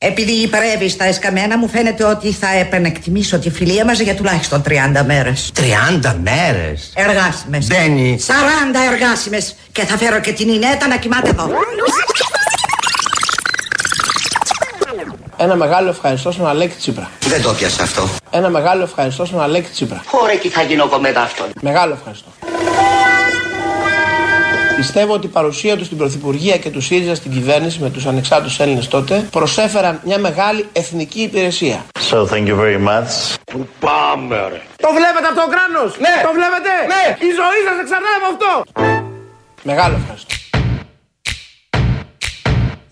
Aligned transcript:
Επειδή 0.00 0.32
υπερεύεις 0.32 0.92
στα 0.92 1.04
εσκαμμένα, 1.04 1.58
μου 1.58 1.68
φαίνεται 1.68 2.04
ότι 2.04 2.32
θα 2.32 2.48
επενεκτιμήσω 2.48 3.38
τη 3.38 3.50
φιλία 3.50 3.84
μας 3.84 4.00
για 4.00 4.14
τουλάχιστον 4.14 4.62
30 4.62 5.02
μέρες. 5.06 5.52
30 5.54 6.14
μέρες; 6.22 6.92
Εργάσιμες. 6.94 7.66
Μπαίνει. 7.66 8.18
40 8.26 8.92
εργάσιμες. 8.92 9.54
Και 9.72 9.84
θα 9.84 9.96
φέρω 9.96 10.20
και 10.20 10.32
την 10.32 10.48
Ινέτα 10.48 10.86
να 10.88 10.96
κοιμάται 10.96 11.28
εδώ. 11.28 11.50
Ένα 15.36 15.56
μεγάλο 15.56 15.88
ευχαριστώ 15.88 16.30
στον 16.30 16.46
Αλέκη 16.48 16.76
Τσίπρα. 16.76 17.10
Δεν 17.20 17.42
το 17.42 17.52
πιάσα 17.52 17.82
αυτό. 17.82 18.08
Ένα 18.30 18.48
μεγάλο 18.48 18.82
ευχαριστώ 18.82 19.24
στον 19.24 19.40
Αλέκη 19.40 19.70
Τσίπρα. 19.70 20.04
Ωραία, 20.10 20.36
και 20.36 20.50
θα 20.50 20.62
γίνω 20.62 20.88
κομμέτα 20.88 21.22
αυτόν. 21.22 21.46
Μεγάλο 21.60 21.92
ευχαριστώ. 21.92 22.28
Πιστεύω 24.78 25.12
ότι 25.12 25.26
η 25.26 25.28
παρουσία 25.28 25.76
τους 25.76 25.86
στην 25.86 25.98
Πρωθυπουργία 25.98 26.56
και 26.56 26.70
τους 26.70 26.84
ΣΥΡΙΖΑ 26.84 27.14
στην 27.14 27.30
κυβέρνηση 27.30 27.78
με 27.80 27.90
τους 27.90 28.06
ανεξάρτητους 28.06 28.60
Έλληνες 28.60 28.88
τότε 28.88 29.26
προσέφεραν 29.30 30.00
μια 30.04 30.18
μεγάλη 30.18 30.68
εθνική 30.72 31.20
υπηρεσία. 31.20 31.84
So 32.10 32.16
thank 32.16 32.46
you 32.46 32.56
very 32.60 32.88
much. 32.88 33.34
Που 33.52 33.68
πάμε, 33.80 34.36
ρε. 34.36 34.60
Το 34.76 34.88
βλέπετε 34.98 35.26
από 35.26 35.36
το 35.40 35.46
κράνος! 35.54 35.98
Ναι. 35.98 36.14
Το 36.22 36.32
βλέπετε! 36.38 36.70
Ναι. 36.94 37.04
Η 37.28 37.30
ζωή 37.40 37.60
σας 37.66 37.76
εξαρτάται 37.82 38.16
από 38.20 38.28
αυτό! 38.32 38.52
Μεγάλο 39.62 39.94
ευχαριστώ. 40.00 40.37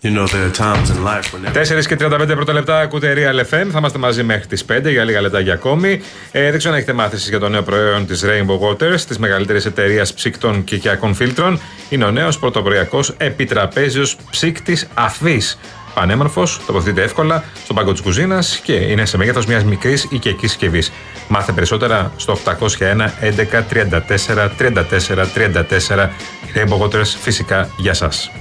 You 0.03 0.11
know, 0.11 0.27
there 0.27 0.45
are 0.45 0.51
times 0.51 0.89
in 0.91 1.03
life 1.03 1.33
when 1.33 1.41
4 1.53 1.85
και 1.87 1.95
35 1.99 2.35
πρώτα 2.35 2.53
λεπτά 2.53 2.79
ακούτε 2.79 3.13
Real 3.17 3.39
FM. 3.39 3.67
Θα 3.71 3.77
είμαστε 3.77 3.97
μαζί 3.97 4.23
μέχρι 4.23 4.45
τις 4.45 4.65
5 4.65 4.89
για 4.89 5.03
λίγα 5.03 5.21
λεπτά 5.21 5.39
για 5.39 5.53
ακόμη. 5.53 6.01
Ε, 6.31 6.49
δεν 6.49 6.57
ξέρω 6.57 6.73
αν 6.73 6.79
έχετε 6.79 6.93
μάθηση 6.93 7.29
για 7.29 7.39
το 7.39 7.49
νέο 7.49 7.63
προϊόν 7.63 8.05
της 8.05 8.23
Rainbow 8.25 8.59
Waters, 8.59 9.01
της 9.01 9.17
μεγαλύτερης 9.17 9.65
εταιρείας 9.65 10.13
ψύκτων 10.13 10.63
και 10.63 10.75
οικιακών 10.75 11.13
φίλτρων. 11.13 11.59
Είναι 11.89 12.05
ο 12.05 12.11
νέος 12.11 12.39
πρωτοποριακός 12.39 13.13
επιτραπέζιος 13.17 14.17
ψύκτης 14.31 14.87
αφής. 14.93 15.59
Πανέμορφος, 15.93 16.59
τοποθετείται 16.65 17.03
εύκολα 17.03 17.43
στον 17.63 17.75
πάγκο 17.75 17.91
της 17.91 18.01
κουζίνας 18.01 18.59
και 18.63 18.73
είναι 18.73 19.05
σε 19.05 19.17
μέγεθος 19.17 19.45
μιας 19.45 19.63
μικρής 19.63 20.07
οικιακής 20.09 20.49
συσκευής. 20.51 20.91
Μάθε 21.27 21.51
περισσότερα 21.51 22.11
στο 22.15 22.31
801 22.31 23.13
11 23.21 23.63
34 23.63 24.51
34 24.57 25.27
34. 25.33 26.09
Rainbow 26.55 26.79
Waters 26.81 27.07
φυσικά 27.21 27.69
για 27.77 27.93
σας. 27.93 28.31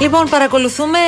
Λοιπόν, 0.00 0.28
παρακολουθούμε 0.28 0.98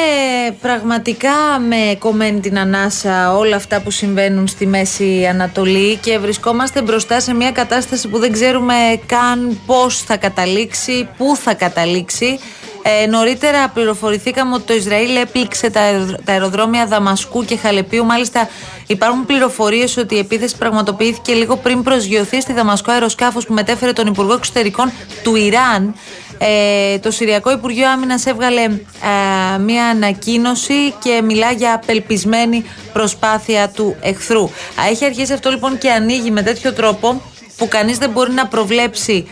πραγματικά 0.60 1.58
με 1.68 1.96
κομμένη 1.98 2.40
την 2.40 2.58
ανάσα 2.58 3.36
όλα 3.36 3.56
αυτά 3.56 3.80
που 3.80 3.90
συμβαίνουν 3.90 4.48
στη 4.48 4.66
Μέση 4.66 5.26
Ανατολή 5.30 5.96
και 5.96 6.18
βρισκόμαστε 6.18 6.82
μπροστά 6.82 7.20
σε 7.20 7.34
μια 7.34 7.52
κατάσταση 7.52 8.08
που 8.08 8.18
δεν 8.18 8.32
ξέρουμε 8.32 8.74
καν 9.06 9.60
πώς 9.66 9.98
θα 10.02 10.16
καταλήξει, 10.16 11.08
πού 11.16 11.36
θα 11.36 11.54
καταλήξει. 11.54 12.38
Ε, 12.82 13.06
νωρίτερα 13.06 13.68
πληροφορηθήκαμε 13.68 14.54
ότι 14.54 14.62
το 14.62 14.74
Ισραήλ 14.74 15.16
έπληξε 15.16 15.70
τα, 15.70 15.80
αερο- 15.80 16.22
τα 16.24 16.32
αεροδρόμια 16.32 16.86
Δαμασκού 16.86 17.44
και 17.44 17.56
Χαλεπίου. 17.56 18.04
Μάλιστα, 18.04 18.48
υπάρχουν 18.86 19.26
πληροφορίες 19.26 19.96
ότι 19.96 20.14
η 20.14 20.18
επίθεση 20.18 20.56
πραγματοποιήθηκε 20.56 21.32
λίγο 21.32 21.56
πριν 21.56 21.82
προσγειωθεί 21.82 22.40
στη 22.40 22.52
Δαμασκό 22.52 22.90
αεροσκάφος 22.90 23.46
που 23.46 23.52
μετέφερε 23.52 23.92
τον 23.92 24.06
Υπουργό 24.06 24.32
Εξωτερικών 24.32 24.92
του 25.22 25.36
Ιράν. 25.36 25.94
Ε, 26.42 26.98
το 26.98 27.10
Συριακό 27.10 27.50
Υπουργείο 27.50 27.88
Άμυνας 27.90 28.26
έβγαλε 28.26 28.62
ε, 28.62 29.58
μία 29.58 29.86
ανακοίνωση 29.86 30.94
και 31.02 31.22
μιλά 31.22 31.52
για 31.52 31.74
απελπισμένη 31.74 32.64
προσπάθεια 32.92 33.68
του 33.68 33.96
εχθρού. 34.00 34.42
Α, 34.44 34.86
Έχει 34.90 35.04
αρχίσει 35.04 35.32
αυτό 35.32 35.50
λοιπόν 35.50 35.78
και 35.78 35.90
ανοίγει 35.90 36.30
με 36.30 36.42
τέτοιο 36.42 36.72
τρόπο 36.72 37.22
που 37.60 37.68
κανείς 37.68 37.98
δεν 37.98 38.10
μπορεί 38.10 38.32
να 38.32 38.46
προβλέψει 38.46 39.26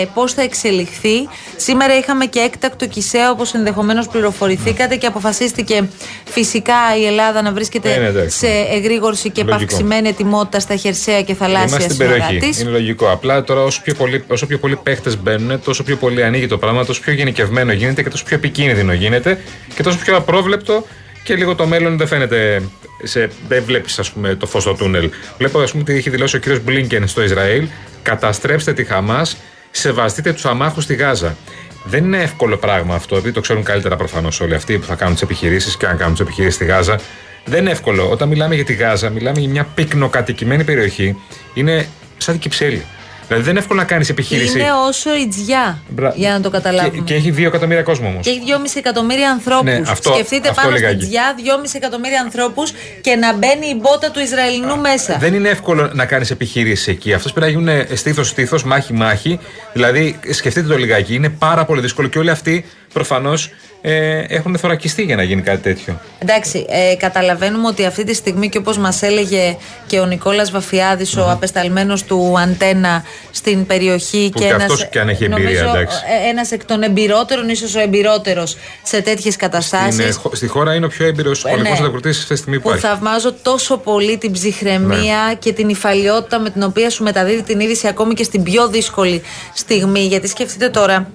ε, 0.00 0.04
πώς 0.14 0.32
θα 0.32 0.42
εξελιχθεί. 0.42 1.28
Σήμερα 1.56 1.96
είχαμε 1.98 2.26
και 2.26 2.38
έκτακτο 2.38 2.86
κησαίο 2.86 3.30
όπως 3.30 3.54
ενδεχομένως 3.54 4.08
πληροφορηθήκατε 4.08 4.96
και 4.96 5.06
αποφασίστηκε 5.06 5.88
φυσικά 6.24 6.74
η 7.00 7.06
Ελλάδα 7.06 7.42
να 7.42 7.52
βρίσκεται 7.52 7.88
Ναι, 7.88 7.96
ναι, 7.96 8.06
εντάξει. 8.06 8.38
σε 8.38 8.46
εγρήγορση 8.70 9.30
και 9.30 9.42
Λογικό. 9.42 9.58
παυξημένη 9.58 10.08
ετοιμότητα 10.08 10.60
στα 10.60 10.76
χερσαία 10.76 11.22
και 11.22 11.34
θαλάσσια 11.34 11.66
Είμαστε 11.66 11.92
στην 11.94 12.06
σύνορά 12.06 12.26
περιοχή. 12.26 12.46
της. 12.48 12.60
Είναι 12.60 12.70
λογικό. 12.70 13.10
Απλά 13.10 13.44
τώρα 13.44 13.62
όσο 13.62 13.80
πιο 13.82 13.94
πολλοί, 13.94 14.24
όσο 14.28 14.46
πιο 14.46 14.58
πολλοί 14.58 14.76
παίχτες 14.76 15.18
μπαίνουν, 15.22 15.60
τόσο 15.64 15.82
πιο 15.82 15.96
πολύ 15.96 16.22
ανοίγει 16.24 16.46
το 16.46 16.58
πράγμα, 16.58 16.84
τόσο 16.84 17.00
πιο 17.00 17.12
γενικευμένο 17.12 17.72
γίνεται 17.72 18.02
και 18.02 18.08
τόσο 18.10 18.24
πιο 18.24 18.36
επικίνδυνο 18.36 18.92
γίνεται 18.92 19.38
και 19.74 19.82
τόσο 19.82 19.98
πιο 19.98 20.16
απρόβλεπτο 20.16 20.86
και 21.24 21.34
λίγο 21.34 21.54
το 21.54 21.66
μέλλον 21.66 21.96
δεν 21.96 22.06
φαίνεται. 22.06 22.62
Σε, 23.02 23.30
δεν 23.48 23.62
βλέπεις, 23.64 23.98
ας 23.98 24.10
πούμε, 24.10 24.34
το 24.34 24.46
φως 24.46 24.62
στο 24.62 24.74
τούνελ. 24.74 25.10
Βλέπω, 25.38 25.60
ας 25.60 25.70
πούμε, 25.70 25.82
ότι 25.82 25.94
έχει 25.94 26.10
δηλώσει 26.10 26.36
ο 26.36 26.38
κύριος 26.38 26.62
Μπλίνκεν 26.62 27.08
στο 27.08 27.22
Ισραήλ. 27.22 27.66
Καταστρέψτε 28.02 28.72
τη 28.72 28.84
Χαμάς, 28.84 29.36
σεβαστείτε 29.70 30.32
τους 30.32 30.44
αμάχους 30.44 30.84
στη 30.84 30.94
Γάζα. 30.94 31.36
Δεν 31.84 32.04
είναι 32.04 32.22
εύκολο 32.22 32.56
πράγμα 32.56 32.94
αυτό, 32.94 33.16
επειδή 33.16 33.32
το 33.32 33.40
ξέρουν 33.40 33.62
καλύτερα 33.62 33.96
προφανώς 33.96 34.40
όλοι 34.40 34.54
αυτοί 34.54 34.78
που 34.78 34.86
θα 34.86 34.94
κάνουν 34.94 35.14
τις 35.14 35.22
επιχειρήσεις 35.22 35.76
και 35.76 35.86
αν 35.86 35.96
κάνουν 35.96 36.12
τις 36.12 36.22
επιχειρήσεις 36.22 36.54
στη 36.54 36.64
Γάζα. 36.64 37.00
Δεν 37.44 37.60
είναι 37.60 37.70
εύκολο. 37.70 38.10
Όταν 38.10 38.28
μιλάμε 38.28 38.54
για 38.54 38.64
τη 38.64 38.72
Γάζα, 38.72 39.10
μιλάμε 39.10 39.40
για 39.40 39.48
μια 39.48 39.64
πυκνοκατοικημένη 39.74 40.64
περιοχή. 40.64 41.16
Είναι 41.54 41.86
σαν 42.16 42.34
την 42.34 42.42
Κυψέλη. 42.42 42.84
Δηλαδή 43.26 43.42
δεν 43.44 43.50
είναι 43.54 43.58
εύκολο 43.60 43.80
να 43.80 43.86
κάνεις 43.86 44.08
επιχείρηση. 44.08 44.58
Είναι 44.58 44.68
όσο 44.88 45.14
η 45.16 45.28
Τζιά, 45.28 45.78
Μπρα- 45.88 46.12
για 46.16 46.30
να 46.32 46.40
το 46.40 46.50
καταλάβουμε. 46.50 46.96
Και, 46.96 47.00
και 47.00 47.14
έχει 47.14 47.30
2 47.36 47.46
εκατομμύρια 47.46 47.82
κόσμο 47.82 48.08
όμως. 48.08 48.24
Και 48.24 48.30
έχει 48.30 48.40
2,5 48.46 48.78
εκατομμύρια 48.78 49.30
ανθρώπους. 49.30 49.64
Ναι, 49.64 49.80
αυτό- 49.88 50.12
Σκεφτείτε 50.12 50.48
αυτό 50.48 50.62
πάνω 50.62 50.74
λιγάκι. 50.74 50.96
στη 51.00 51.08
Τζιά 51.08 51.34
2,5 51.36 51.74
εκατομμύρια 51.74 52.20
ανθρώπους 52.20 52.72
και 53.00 53.14
να 53.16 53.34
μπαίνει 53.36 53.66
η 53.66 53.76
μπότα 53.80 54.10
του 54.10 54.20
Ισραηλινού 54.20 54.76
μέσα. 54.80 55.16
Δεν 55.20 55.34
είναι 55.34 55.48
εύκολο 55.48 55.90
να 55.94 56.04
κάνεις 56.06 56.30
επιχειρήσει 56.30 56.90
εκεί. 56.90 57.12
Αυτός 57.12 57.32
πρέπει 57.32 57.52
να 57.52 57.58
γίνουν 57.60 57.86
στήθο-στήθο, 57.96 58.58
μάχη-μάχη. 58.64 59.38
Δηλαδή, 59.72 60.18
σκεφτείτε 60.30 60.66
το 60.68 60.76
λιγάκι. 60.78 61.14
Είναι 61.14 61.28
πάρα 61.28 61.64
πολύ 61.64 61.80
δύσκολο 61.80 62.08
και 62.08 62.18
όλοι 62.18 62.30
αυτοί 62.30 62.64
προφανώς 62.94 63.50
ε, 63.86 64.24
έχουν 64.28 64.58
θωρακιστεί 64.58 65.02
για 65.02 65.16
να 65.16 65.22
γίνει 65.22 65.42
κάτι 65.42 65.62
τέτοιο. 65.62 66.00
Εντάξει, 66.18 66.66
ε, 66.68 66.94
καταλαβαίνουμε 66.96 67.66
ότι 67.66 67.84
αυτή 67.84 68.04
τη 68.04 68.14
στιγμή 68.14 68.48
και 68.48 68.58
όπως 68.58 68.78
μας 68.78 69.02
έλεγε 69.02 69.56
και 69.86 69.98
ο 70.00 70.06
Νικόλας 70.06 70.50
Βαφιάδης, 70.50 71.16
ο 71.16 71.30
απεσταλμένος 71.30 72.02
του 72.02 72.34
Αντένα 72.38 73.04
στην 73.30 73.66
περιοχή 73.66 74.28
Που 74.32 74.40
και 74.40 74.52
αυτός 74.52 74.88
και 74.88 75.00
αν 75.00 75.08
έχει 75.08 75.24
εμπειρία, 75.24 75.44
νομίζω, 75.44 75.64
εντάξει. 75.76 75.96
ε, 76.26 76.28
ένας 76.28 76.50
εκ 76.52 76.64
των 76.64 76.82
εμπειρότερων, 76.82 77.48
ίσως 77.48 77.74
ο 77.74 77.80
εμπειρότερος 77.80 78.56
σε 78.82 79.00
τέτοιες 79.02 79.36
καταστάσεις. 79.36 80.00
Είναι, 80.00 80.12
χω- 80.12 80.34
στη 80.34 80.46
χώρα 80.46 80.74
είναι 80.74 80.86
ο 80.86 80.88
πιο 80.88 81.06
έμπειρος 81.06 81.44
Ε, 81.44 81.48
πολιτικό 81.48 81.72
ναι. 81.74 81.78
ανταποκριτή 81.78 82.08
αυτή 82.18 82.28
τη 82.32 82.36
στιγμή 82.36 82.56
που 82.56 82.62
που 82.62 82.68
υπάρχει. 82.76 82.86
θαυμάζω 82.86 83.32
τόσο 83.42 83.76
πολύ 83.76 84.18
την 84.18 84.32
ψυχραιμία 84.32 85.24
Ναι. 85.28 85.34
και 85.38 85.52
την 85.52 85.68
υφαλιότητα 85.68 86.38
με 86.38 86.50
την 86.50 86.62
οποία 86.62 86.90
σου 86.90 87.02
μεταδίδει 87.02 87.42
την 87.42 87.60
είδηση 87.60 87.86
ακόμη 87.88 88.14
και 88.14 88.24
στην 88.24 88.42
πιο 88.42 88.68
δύσκολη 88.68 89.22
στιγμή. 89.54 90.00
Γιατί 90.00 90.28
σκεφτείτε 90.28 90.68
τώρα 90.68 91.10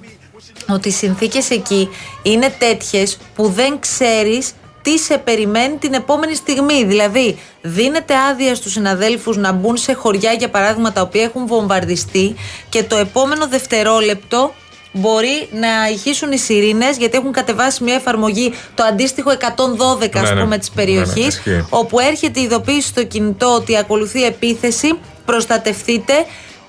ότι 0.70 0.88
οι 0.88 0.92
συνθήκες 0.92 1.50
εκεί 1.50 1.90
είναι 2.24 2.54
τέτοιες 2.60 3.18
που 3.36 3.48
δεν 3.50 3.80
ξέρεις 3.80 4.52
τι 4.82 4.98
σε 4.98 5.18
περιμένει 5.18 5.76
την 5.78 5.94
επόμενη 5.94 6.36
στιγμή. 6.36 6.84
Δηλαδή, 6.84 7.40
δίνεται 7.62 8.14
άδεια 8.32 8.56
στους 8.56 8.72
συναδέλφους 8.72 9.38
να 9.38 9.52
μπουν 9.52 9.78
σε 9.78 9.94
χωριά, 9.94 10.32
για 10.34 10.50
παράδειγμα, 10.50 10.92
τα 10.92 11.02
οποία 11.02 11.24
έχουν 11.24 11.48
βομβαρδιστεί 11.48 12.36
και 12.70 12.84
το 12.84 12.98
επόμενο 12.98 13.48
δευτερόλεπτο 13.48 14.54
μπορεί 14.92 15.48
να 15.52 15.68
ηχήσουν 15.92 16.32
οι 16.32 16.38
σιρήνες 16.38 16.98
γιατί 16.98 17.18
έχουν 17.18 17.32
κατεβάσει 17.32 17.84
μια 17.84 17.96
εφαρμογή 17.96 18.54
το 18.76 18.84
αντίστοιχο 18.84 19.32
112 19.32 20.10
ας 20.16 20.30
Ναι, 20.30 20.36
ναι. 20.36 20.42
πούμε 20.42 20.58
της 20.58 20.72
Ναι, 20.76 20.82
ναι, 20.84 20.88
περιοχής 20.88 21.28
ισχύει. 21.28 21.66
όπου 21.70 22.00
έρχεται 22.00 22.40
η 22.40 22.44
ειδοποίηση 22.44 22.88
στο 22.88 23.04
κινητό 23.04 23.54
ότι 23.56 23.78
ακολουθεί 23.78 24.24
επίθεση, 24.24 24.98
προστατευτείτε. 25.26 26.14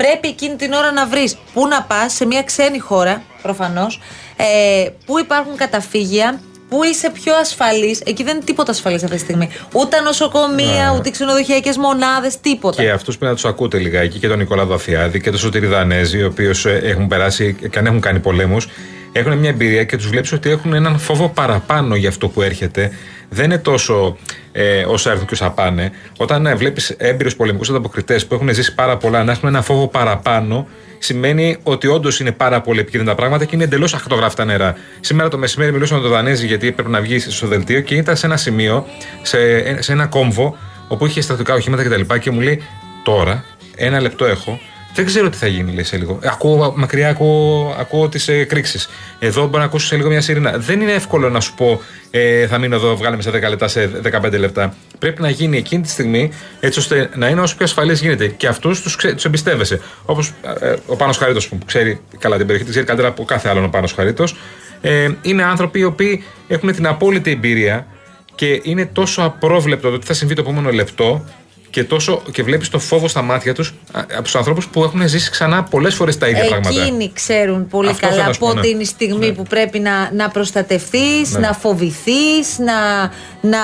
Πρέπει 0.03 0.28
εκείνη 0.28 0.56
την 0.56 0.72
ώρα 0.72 0.93
να 0.93 1.06
βρεις 1.06 1.37
πού 1.53 1.66
να 1.66 1.83
πας, 1.83 2.12
σε 2.12 2.27
μια 2.27 2.43
ξένη 2.43 2.78
χώρα 2.78 3.22
προφανώς, 3.43 4.00
ε, 4.37 4.88
πού 5.06 5.19
υπάρχουν 5.19 5.56
καταφύγια, 5.56 6.41
πού 6.69 6.84
είσαι 6.84 7.11
πιο 7.11 7.34
ασφαλής. 7.34 8.00
Εκεί 8.00 8.22
δεν 8.22 8.37
είναι 8.37 8.44
τίποτα 8.44 8.71
ασφαλή 8.71 8.94
αυτή 8.94 9.11
τη 9.11 9.19
στιγμή. 9.19 9.49
Ούτε 9.72 10.00
νοσοκομεία, 10.00 10.94
ούτε 10.97 11.11
ξενοδοχειακές 11.11 11.77
μονάδες, 11.77 12.41
τίποτα. 12.41 12.83
Ναι. 12.83 12.88
Και 12.88 12.94
αυτούς 12.94 13.16
πρέπει 13.19 13.31
να 13.31 13.37
τους 13.41 13.50
ακούτε 13.50 13.78
λιγάκι 13.78 14.19
και 14.19 14.28
τον 14.28 14.38
Νικόλα 14.38 14.65
Δαφιάδη 14.65 15.21
και 15.21 15.31
τον 15.31 15.38
Σωτήρη 15.38 15.66
Δανέζη, 15.66 16.19
οι 16.19 16.25
οποίοι 16.25 16.50
έχουν 16.82 17.06
περάσει 17.06 17.56
και 17.71 17.78
αν 17.78 17.87
έχουν 17.87 18.00
κάνει 18.00 18.19
πολέμους, 18.19 18.69
έχουν 19.12 19.38
μια 19.38 19.50
εμπειρία 19.50 19.84
και 19.84 19.97
τους 19.97 20.09
βλέπεις 20.09 20.32
ότι 20.32 20.50
έχουν 20.50 20.72
έναν 20.72 20.99
φόβο 20.99 21.28
παραπάνω 21.28 21.94
για 21.94 22.09
αυτό 22.09 22.28
που 22.28 22.43
έρχεται. 22.43 22.93
Δεν 23.31 23.44
είναι 23.44 23.59
τόσο 23.59 24.17
ε, 24.53 24.85
όσα 24.85 25.11
έρθουν 25.11 25.27
και 25.27 25.35
όσα 25.35 25.50
πάνε. 25.50 25.91
Όταν 26.17 26.47
ε, 26.47 26.55
βλέπεις 26.55 26.91
έμπειρους 26.91 27.37
πολεμικούς 27.37 27.71
ανταποκριτές 27.71 28.27
που 28.27 28.35
έχουν 28.35 28.55
ζήσει 28.55 28.75
πάρα 28.75 28.97
πολλά 28.97 29.25
να 29.25 29.32
έχουν 29.32 29.49
ένα 29.49 29.62
φόβο 29.62 29.88
παραπάνω, 29.88 30.69
σημαίνει 30.99 31.56
ότι 31.62 31.87
όντως 31.87 32.21
είναι 32.21 32.32
πάρα 32.32 32.61
πολύ 32.61 32.81
επικίνδυνα 32.81 33.11
τα 33.11 33.17
πράγματα 33.17 33.44
και 33.44 33.55
είναι 33.55 33.65
εντελώς 33.65 33.94
αχτογράφητα 33.94 34.44
νερά. 34.44 34.77
Σήμερα 35.00 35.29
το 35.29 35.38
μεσημέρι 35.38 35.73
μιλούσα 35.73 35.94
με 35.94 36.00
τον 36.00 36.11
Δανέζη 36.11 36.47
γιατί 36.47 36.67
έπρεπε 36.67 36.88
να 36.88 37.00
βγει 37.00 37.19
στο 37.19 37.47
δελτίο 37.47 37.81
και 37.81 37.94
ήταν 37.94 38.17
σε 38.17 38.27
ένα 38.27 38.37
σημείο, 38.37 38.87
σε, 39.23 39.38
σε 39.83 39.93
ένα 39.93 40.06
κόμβο, 40.06 40.56
όπου 40.88 41.06
είχε 41.06 41.21
στρατιωτικά 41.21 41.56
οχήματα 41.56 41.83
κτλ. 41.85 42.00
Και, 42.00 42.19
και 42.19 42.31
μου 42.31 42.41
λέει 42.41 42.62
τώρα, 43.05 43.44
ένα 43.76 44.00
λεπτό 44.00 44.25
έχω, 44.25 44.61
δεν 44.94 45.04
ξέρω 45.04 45.31
τι 45.31 45.37
θα 45.37 45.46
γίνει, 45.46 45.72
λέει 45.72 45.84
σε 45.84 45.96
λίγο. 45.96 46.19
Ε, 46.22 46.28
Ακούω 46.28 46.72
μακριά, 46.76 47.08
ακούω, 47.08 47.75
ακούω 47.78 48.08
τις 48.08 48.28
ε, 48.28 48.44
κρίξει. 48.44 48.78
Εδώ 49.19 49.46
μπορεί 49.46 49.58
να 49.58 49.64
ακούσω 49.64 49.87
σε 49.87 49.96
λίγο 49.96 50.08
μια 50.08 50.20
σιρήνα. 50.20 50.58
Δεν 50.58 50.81
είναι 50.81 50.92
εύκολο 50.92 51.31
να 51.31 51.40
σου 51.40 51.54
πω 51.54 51.81
ε, 52.10 52.46
θα 52.46 52.58
μείνω 52.58 52.75
εδώ, 52.75 52.96
βγάλε 52.96 53.16
με 53.16 53.22
σε 53.22 53.31
10 53.31 53.32
λεπτά, 53.32 53.69
σε 53.69 53.90
15 54.22 54.38
λεπτά. 54.38 54.75
Πρέπει 54.98 55.22
να 55.22 55.31
γίνει 55.31 55.56
εκείνη 55.56 55.82
τη 55.82 55.88
στιγμή 55.88 56.31
έτσι 56.60 56.78
ώστε 56.78 57.10
να 57.14 57.28
είναι 57.28 57.40
όσο 57.40 57.56
πιο 57.56 57.64
ασφαλέ 57.64 57.92
γίνεται. 57.92 58.26
Και 58.26 58.46
αυτούς 58.46 58.81
τους 58.82 58.96
τους 58.96 59.25
εμπιστεύεσαι. 59.25 59.81
Όπως 60.04 60.32
ε, 60.60 60.75
ο 60.87 60.96
Πάνος 60.96 61.16
Χαρίτος 61.16 61.48
που 61.48 61.58
ξέρει 61.66 62.00
καλά 62.19 62.37
την 62.37 62.46
περιοχή, 62.46 62.64
την 62.64 62.72
ξέρει 62.72 62.87
καλύτερα 62.87 63.08
από 63.08 63.25
κάθε 63.25 63.48
άλλον 63.48 63.64
ο 63.64 63.69
Πάνος 63.69 63.92
Χαρίτος. 63.92 64.37
Ε, 64.81 65.08
είναι 65.22 65.42
άνθρωποι 65.42 65.78
οι 65.78 65.84
οποίοι 65.84 66.25
έχουν 66.48 66.72
την 66.72 66.87
απόλυτη 66.87 67.31
εμπειρία 67.31 67.87
και 68.34 68.60
είναι 68.62 68.87
τόσο 68.87 69.22
απρόβλεπτο 69.22 69.90
το 69.90 69.98
τι 69.98 70.06
θα 70.06 70.12
συμβεί 70.12 70.34
το 70.34 70.40
επόμενο 70.40 70.70
λεπτό 70.70 71.25
και, 71.70 71.84
τόσο, 71.84 72.22
και 72.32 72.43
βλέπεις 72.43 72.69
το 72.69 72.78
φόβο 72.78 73.08
στα 73.08 73.22
μάτια 73.22 73.55
τους 73.55 73.75
από 73.93 74.22
τους 74.22 74.34
ανθρώπους 74.37 74.67
που 74.69 74.82
έχουν 74.82 75.08
ζήσει 75.08 75.31
ξανά 75.31 75.62
πολλές 75.62 75.94
φορές 75.94 76.19
τα 76.19 76.28
ίδια 76.28 76.44
πράγματα. 76.46 76.82
Εκείνοι 76.82 77.12
ξέρουν 77.14 77.69
πολύ 77.69 77.88
Αυτό 77.88 78.00
θέλω 78.06 78.11
καλά 78.12 78.26
να 78.26 78.32
σου 78.32 78.38
πω, 78.38 78.49
πότε 78.49 78.61
ναι. 78.61 78.67
είναι 78.67 78.82
η 78.82 78.84
στιγμή 78.84 79.26
Ναι. 79.26 79.32
που 79.32 79.43
πρέπει 79.43 79.78
να, 79.78 80.11
να 80.12 80.28
προστατευτεί, 80.28 80.99
Ναι. 81.32 81.38
να 81.38 81.52
φοβηθείς, 81.52 82.58
να, 82.58 83.00
να 83.40 83.58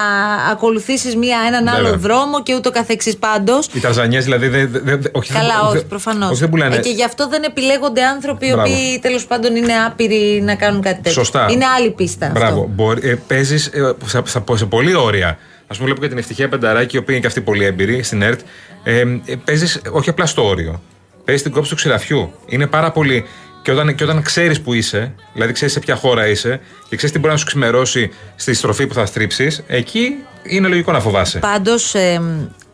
ακολουθήσεις 0.51 1.15
έναν 1.47 1.69
άλλο 1.69 1.83
Βέβαια. 1.83 1.99
δρόμο 1.99 2.43
και 2.43 2.55
ούτω 2.55 2.71
καθεξής. 2.71 3.17
Πάντως, 3.17 3.69
Οι 3.73 3.81
Ταρζανιές 3.81 4.25
δηλαδή. 4.25 4.49
Δεν, 4.49 4.69
δεν, 4.73 4.83
δεν- 4.85 5.11
όχι, 5.13 5.33
Καλά, 5.33 5.47
δεν- 5.55 5.65
όχι, 5.67 5.77
δεν- 5.77 5.87
προφανώς. 5.87 6.31
Όχι, 6.31 6.41
δεν 6.41 6.49
πουλάνε. 6.51 6.77
και 6.79 6.91
γι' 6.91 7.05
αυτό 7.05 7.29
δεν 7.29 7.43
επιλέγονται 7.43 8.05
άνθρωποι 8.05 8.47
οι 8.47 8.51
Μπράβο. 8.55 8.71
οποίοι 8.73 8.99
τέλος 8.99 9.27
πάντων 9.27 9.57
είναι 9.57 9.73
άπειροι 9.87 10.43
να 10.45 10.55
κάνουν 10.55 10.81
κάτι 10.83 10.95
τέτοιο. 10.97 11.13
Σωστά. 11.13 11.47
Είναι 11.51 11.65
άλλη 11.65 11.91
πίστα. 11.91 12.31
Μπράβο. 12.35 12.61
Αυτό. 12.61 12.71
Μπορεί, 12.75 13.09
ε, 13.09 13.15
Παίζεις 13.27 13.71
σε, 14.07 14.23
σε, 14.25 14.43
σε 14.55 14.65
πολύ 14.65 14.95
όρια. 14.95 15.39
Α 15.67 15.75
πούμε, 15.75 15.85
βλέπω 15.85 16.01
και 16.01 16.09
την 16.09 16.19
ευτυχία 16.19 16.49
Πενταράκη, 16.49 16.97
η 16.97 16.99
οποία 16.99 17.13
είναι 17.13 17.23
και 17.23 17.29
αυτή 17.29 17.41
πολύ 17.41 17.65
έμπειρη 17.65 18.03
στην 18.03 18.23
ΕΡΤ. 18.23 18.41
Ε, 18.85 19.01
ε, 19.01 19.35
παίζεις 19.45 19.81
όχι 19.91 20.09
απλά 20.09 20.27
στο 20.27 20.47
όριο. 20.47 20.83
Παίζεις 21.25 21.43
την 21.43 21.53
κόψη 21.53 21.71
του 21.71 21.77
ξηραφιού. 21.77 22.33
Είναι 22.47 22.67
πάρα 22.67 22.91
πολύ. 22.91 23.25
Και 23.63 23.73
όταν, 23.73 23.95
και 23.95 24.05
όταν 24.05 24.23
ξέρεις 24.23 24.61
που 24.61 24.73
είσαι, 24.73 25.15
δηλαδή 25.33 25.53
ξέρεις 25.53 25.75
σε 25.75 25.81
ποια 25.81 25.97
χώρα 25.97 26.29
είσαι 26.29 26.61
και 26.89 26.97
ξέρεις 26.97 27.15
τι 27.15 27.21
μπορεί 27.21 27.33
να 27.33 27.39
σου 27.39 27.47
ξημερώσει 27.47 28.11
στη 28.37 28.55
στροφή 28.55 28.87
που 28.87 28.95
θα 28.95 29.07
στρίψεις, 29.07 29.63
εκεί 29.67 30.15
είναι 30.43 30.69
λογικό 30.69 30.93
να 30.93 31.01
φοβάσαι. 31.01 31.39
Πάντως 31.39 31.95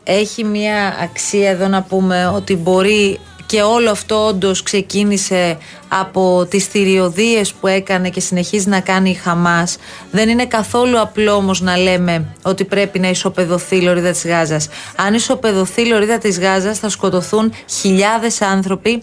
έχει 0.05 0.45
μια 0.45 0.97
αξία 1.03 1.51
εδώ 1.51 1.69
να 1.69 1.83
πούμε 1.83 2.27
ότι 2.27 2.57
μπορεί 2.57 3.21
και 3.53 3.63
όλο 3.63 3.91
αυτό 3.91 4.27
όντως 4.27 4.63
ξεκίνησε 4.63 5.59
από 5.89 6.47
τις 6.51 6.67
θηριωδίες 6.67 7.53
που 7.53 7.67
έκανε 7.67 8.09
και 8.09 8.21
συνεχίζει 8.21 8.69
να 8.69 8.81
κάνει 8.81 9.11
η 9.11 9.15
Χαμάς. 9.15 9.77
Δεν 10.11 10.29
είναι 10.29 10.47
καθόλου 10.47 11.01
απλό 11.01 11.33
όμως 11.33 11.61
να 11.61 11.77
λέμε 11.77 12.35
ότι 12.43 12.65
πρέπει 12.65 12.99
να 12.99 13.09
ισοπεδωθεί 13.09 13.77
η 13.77 13.81
λωρίδα 13.81 14.11
της 14.11 14.27
Γάζας. 14.27 14.69
Αν 14.97 15.15
ισοπεδωθεί 15.15 15.83
η 15.83 15.85
λωρίδα 15.85 16.19
της 16.19 16.39
Γάζας 16.39 16.79
θα 16.79 16.89
σκοτωθούν 16.89 17.53
χιλιάδες 17.81 18.43
άνθρωποι. 18.43 19.03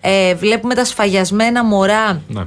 Ε, 0.00 0.34
βλέπουμε 0.34 0.74
τα 0.74 0.84
σφαγιασμένα 0.84 1.64
μωρά 1.64 2.22
Ναι. 2.28 2.46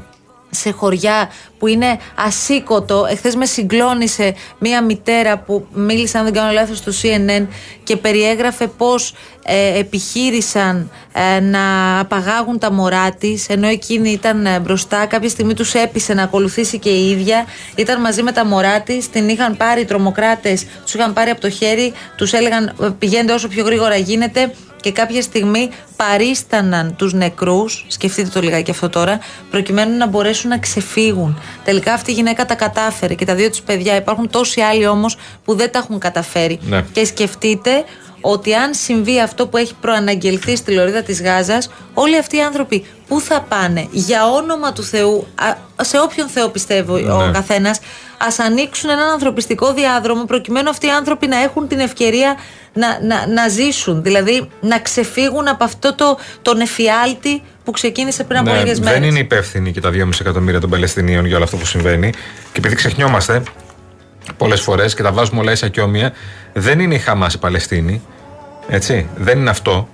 Σε 0.52 0.72
χωριά 0.72 1.30
που 1.60 1.68
είναι 1.68 2.00
ασήκωτο. 2.16 3.06
Εχθές 3.10 3.36
με 3.36 3.46
συγκλώνησε 3.46 4.34
μία 4.60 4.84
μητέρα 4.84 5.38
που 5.38 5.68
μίλησε, 5.74 6.18
αν 6.18 6.24
δεν 6.24 6.34
κάνω 6.34 6.52
λάθος, 6.52 6.78
στο 6.78 6.92
CNN 7.02 7.48
και 7.84 7.98
περιέγραφε 7.98 8.68
πώς 8.68 9.14
ε, 9.44 9.80
επιχείρησαν 9.80 10.92
ε, 11.14 11.40
να 11.40 12.00
απαγάγουν 12.00 12.60
τα 12.60 12.72
μωρά 12.72 13.12
της, 13.12 13.50
ενώ 13.50 13.68
εκείνη 13.68 14.10
ήταν 14.12 14.46
ε, 14.46 14.60
μπροστά. 14.60 15.06
Κάποια 15.06 15.30
στιγμή 15.30 15.54
τους 15.54 15.74
έπεισε 15.74 16.14
να 16.14 16.24
ακολουθήσει 16.24 16.80
και 16.80 16.90
η 16.90 17.10
ίδια. 17.10 17.46
Ήταν 17.76 18.02
μαζί 18.02 18.24
με 18.24 18.32
τα 18.32 18.46
μωρά 18.46 18.82
της, 18.82 19.10
την 19.10 19.30
είχαν 19.30 19.58
πάρει 19.58 19.82
οι 19.82 19.86
τρομοκράτες, 19.86 20.66
τους 20.84 20.94
είχαν 20.94 21.14
πάρει 21.14 21.30
από 21.30 21.42
το 21.42 21.50
χέρι, 21.50 21.94
τους 22.16 22.34
έλεγαν 22.34 22.76
ε, 22.82 22.88
πηγαίνετε 23.00 23.34
όσο 23.34 23.48
πιο 23.48 23.64
γρήγορα 23.64 23.96
γίνεται 23.96 24.52
και 24.82 24.92
κάποια 24.92 25.22
στιγμή 25.22 25.70
παρίσταναν 25.96 26.96
τους 26.96 27.14
νεκρούς, 27.14 27.86
σκεφτείτε 27.88 28.30
το 28.30 28.42
λιγάκι 28.42 28.72
αυτό 28.72 28.90
τώρα, 28.90 29.20
προκειμένου 29.50 29.98
να 29.98 30.08
μπορέσουν 30.08 30.50
να 30.50 30.58
ξεφύγουν. 30.58 31.40
Τελικά 31.64 31.94
αυτή 31.94 32.12
η 32.12 32.14
γυναίκα 32.14 32.46
τα 32.46 32.56
κατάφερε 32.56 33.14
και 33.14 33.26
τα 33.26 33.36
δύο 33.36 33.50
τους 33.50 33.62
παιδιά. 33.62 33.96
Υπάρχουν 33.96 34.30
τόσοι 34.30 34.62
άλλοι 34.62 34.88
όμως 34.88 35.18
που 35.46 35.56
δεν 35.56 35.72
τα 35.72 35.80
έχουν 35.80 36.00
καταφέρει. 36.00 36.60
Ναι. 36.62 36.86
Και 36.92 37.06
σκεφτείτε 37.06 37.84
ότι 38.22 38.54
αν 38.54 38.74
συμβεί 38.74 39.22
αυτό 39.22 39.48
που 39.48 39.58
έχει 39.58 39.74
προαναγγελθεί 39.82 40.56
στη 40.56 40.72
λωρίδα 40.74 41.02
της 41.04 41.22
Γάζας, 41.22 41.70
όλοι 41.94 42.18
αυτοί 42.18 42.38
οι 42.38 42.42
άνθρωποι 42.42 42.86
πού 43.08 43.22
θα 43.22 43.42
πάνε, 43.50 43.88
για 43.92 44.28
όνομα 44.28 44.74
του 44.74 44.84
Θεού, 44.84 45.28
α, 45.36 45.84
σε 45.84 46.00
όποιον 46.00 46.28
Θεό 46.28 46.50
πιστεύει 46.50 46.92
ο 46.92 47.26
Ναι. 47.26 47.32
καθένας, 47.32 47.80
ας 48.18 48.40
ανοίξουν 48.40 48.90
έναν 48.90 49.08
ανθρωπιστικό 49.10 49.74
διάδρομο 49.74 50.24
προκειμένου 50.26 50.70
αυτοί 50.70 50.88
οι 50.88 50.90
άνθρωποι 50.90 51.28
να 51.28 51.38
έχουν 51.42 51.68
την 51.68 51.80
ευκαιρία 51.80 52.36
να, 52.74 53.00
να, 53.04 53.28
να 53.28 53.48
ζήσουν, 53.48 54.04
δηλαδή 54.04 54.50
να 54.62 54.80
ξεφύγουν 54.80 55.48
από 55.48 55.64
αυτό 55.64 55.96
το, 55.96 56.18
τον 56.42 56.60
εφιάλτη 56.60 57.42
που 57.64 57.72
ξεκίνησε 57.72 58.24
πριν 58.24 58.40
από 58.40 58.50
Ναι, 58.52 58.58
λίγες 58.58 58.80
μέρες. 58.80 59.00
δεν 59.00 59.10
είναι 59.10 59.20
υπεύθυνοι 59.20 59.72
και 59.72 59.82
τα 59.82 59.90
2,5 59.90 60.10
εκατομμύρια 60.22 60.60
των 60.60 60.70
Παλαιστινίων 60.70 61.26
για 61.26 61.36
όλο 61.36 61.44
αυτό 61.44 61.58
που 61.58 61.66
συμβαίνει. 61.66 62.10
Και 62.52 62.58
επειδή 62.58 62.76
ξεχνιόμαστε 62.76 63.44
πολλές 64.38 64.62
φορές 64.62 64.94
και 64.94 65.04
τα 65.04 65.12
βάζουμε 65.12 65.40
όλα 65.40 65.52
ίσα 65.52 65.68
και 65.68 65.82
όμοια, 65.82 66.14
δεν 66.54 66.80
είναι 66.80 66.96
η 66.96 67.00
Χαμάς 67.00 67.34
η 67.34 67.40
Παλαιστίνη. 67.40 68.02
Έτσι. 68.68 69.08
Δεν 69.16 69.40
είναι 69.40 69.50
αυτό. 69.50 69.88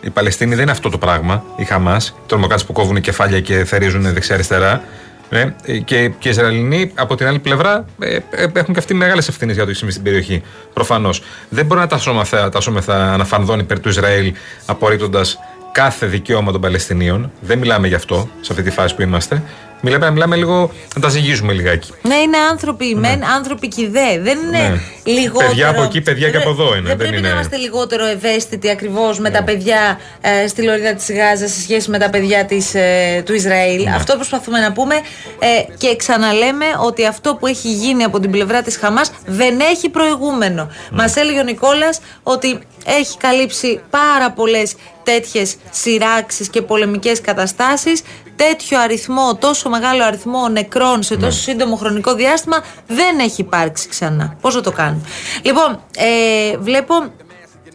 Η 0.00 0.10
Παλαιστίνη 0.10 0.54
δεν 0.54 0.62
είναι 0.62 0.70
αυτό 0.70 0.90
το 0.90 0.98
πράγμα. 0.98 1.44
Η 1.56 1.64
Χαμάς, 1.64 2.08
οι 2.08 2.26
τρομοκράτες 2.26 2.64
που 2.64 2.72
κόβουν 2.72 3.00
κεφάλια 3.00 3.40
και 3.40 3.64
θερίζουν 3.64 4.12
δεξιά-αριστερά. 4.12 4.82
Ναι. 5.30 5.54
Και, 5.64 6.08
και 6.18 6.28
οι 6.28 6.30
Ισραηλινοί 6.30 6.92
από 6.94 7.14
την 7.14 7.26
άλλη 7.26 7.38
πλευρά 7.38 7.84
ε, 7.98 8.18
ε, 8.30 8.46
έχουν 8.52 8.74
και 8.74 8.78
αυτοί 8.78 8.94
μεγάλες 8.94 9.28
ευθύνες 9.28 9.54
για 9.54 9.64
το 9.64 9.70
τι 9.70 9.76
συμβεί 9.76 9.92
στην 9.92 10.04
περιοχή. 10.04 10.42
Προφανώς. 10.72 11.22
Δεν 11.48 11.66
μπορεί 11.66 11.80
να 11.80 11.86
τασόμεθα, 11.86 12.48
τασόμεθα 12.48 13.12
αναφανδόν 13.12 13.58
υπέρ 13.58 13.80
του 13.80 13.88
Ισραήλ 13.88 14.32
απορρίπτοντας 14.66 15.38
κάθε 15.72 16.06
δικαίωμα 16.06 16.52
των 16.52 16.60
Παλαιστινίων. 16.60 17.30
Δεν 17.40 17.58
μιλάμε 17.58 17.88
γι' 17.88 17.94
αυτό 17.94 18.28
σε 18.40 18.52
αυτή 18.52 18.64
τη 18.64 18.70
φάση 18.70 18.94
που 18.94 19.02
είμαστε. 19.02 19.42
Μιλάμε, 19.80 20.10
μιλάμε 20.10 20.36
λίγο 20.36 20.70
να 20.94 21.00
τα 21.00 21.08
ζυγίζουμε 21.08 21.52
λιγάκι. 21.52 21.92
Ναι, 22.02 22.14
είναι 22.14 22.36
άνθρωποι 22.50 22.94
μεν, 22.94 23.24
άνθρωποι 23.24 23.68
και 23.68 23.80
οι 23.82 23.86
δε. 23.88 24.20
Δεν 24.20 24.38
είναι 24.38 24.58
Ναι. 24.68 24.80
λιγότερο. 25.12 25.48
Παιδιά 25.48 25.68
από 25.68 25.82
εκεί, 25.82 26.00
παιδιά 26.00 26.30
και 26.30 26.36
από 26.36 26.50
εδώ 26.50 26.64
είναι. 26.64 26.74
Δεν, 26.74 26.84
Δεν 26.84 26.96
πρέπει 26.96 27.12
είναι- 27.12 27.20
Ναι. 27.20 27.28
να 27.28 27.34
είμαστε 27.34 27.56
λιγότερο 27.56 28.06
ευαίσθητοι 28.06 28.70
ακριβώς 28.70 29.18
με 29.18 29.30
τα 29.30 29.42
παιδιά 29.42 29.98
ε, 30.20 30.46
στη 30.48 30.62
λωρίδα 30.62 30.94
της 30.94 31.10
Γάζας 31.12 31.50
σε 31.52 31.60
σχέση 31.60 31.90
με 31.90 31.98
τα 31.98 32.10
παιδιά 32.10 32.44
της, 32.44 32.74
ε, 32.74 33.22
του 33.24 33.34
Ισραήλ. 33.34 33.82
Ναι. 33.82 33.94
Αυτό 33.94 34.14
προσπαθούμε 34.14 34.60
να 34.60 34.72
πούμε. 34.72 34.94
Ε, 35.38 35.72
και 35.78 35.96
ξαναλέμε 35.96 36.66
ότι 36.84 37.06
αυτό 37.06 37.34
που 37.34 37.46
έχει 37.46 37.72
γίνει 37.72 38.04
από 38.04 38.20
την 38.20 38.30
πλευρά 38.30 38.62
της 38.62 38.76
Χαμάς 38.76 39.10
δεν 39.26 39.60
έχει 39.60 39.88
προηγούμενο. 39.88 40.62
Ναι. 40.64 40.96
Μας 41.02 41.16
έλεγε 41.16 41.38
ο 41.40 41.42
Νικόλας 41.42 42.00
ότι 42.22 42.58
έχει 42.86 43.16
καλύψει 43.16 43.80
πάρα 43.90 44.30
πολλές 44.30 44.74
τέτοιες 45.02 45.56
σειράξεις 45.70 46.48
και 46.48 46.62
πολεμικές 46.62 47.20
καταστάσεις. 47.20 48.02
Τέτοιο 48.36 48.80
αριθμό, 48.80 49.36
τόσο 49.40 49.68
μεγάλο 49.68 50.04
αριθμό 50.04 50.48
νεκρών 50.48 51.02
σε 51.02 51.14
Ναι. 51.14 51.20
τόσο 51.20 51.38
σύντομο 51.40 51.76
χρονικό 51.76 52.14
διάστημα 52.14 52.56
δεν 52.86 53.18
έχει 53.18 53.40
υπάρξει 53.40 53.88
ξανά. 53.88 54.36
Πώς 54.40 54.54
θα 54.54 54.60
το 54.60 54.72
κάνουμε; 54.72 55.00
Λοιπόν, 55.42 55.80
ε, 55.96 56.56
βλέπω. 56.58 56.94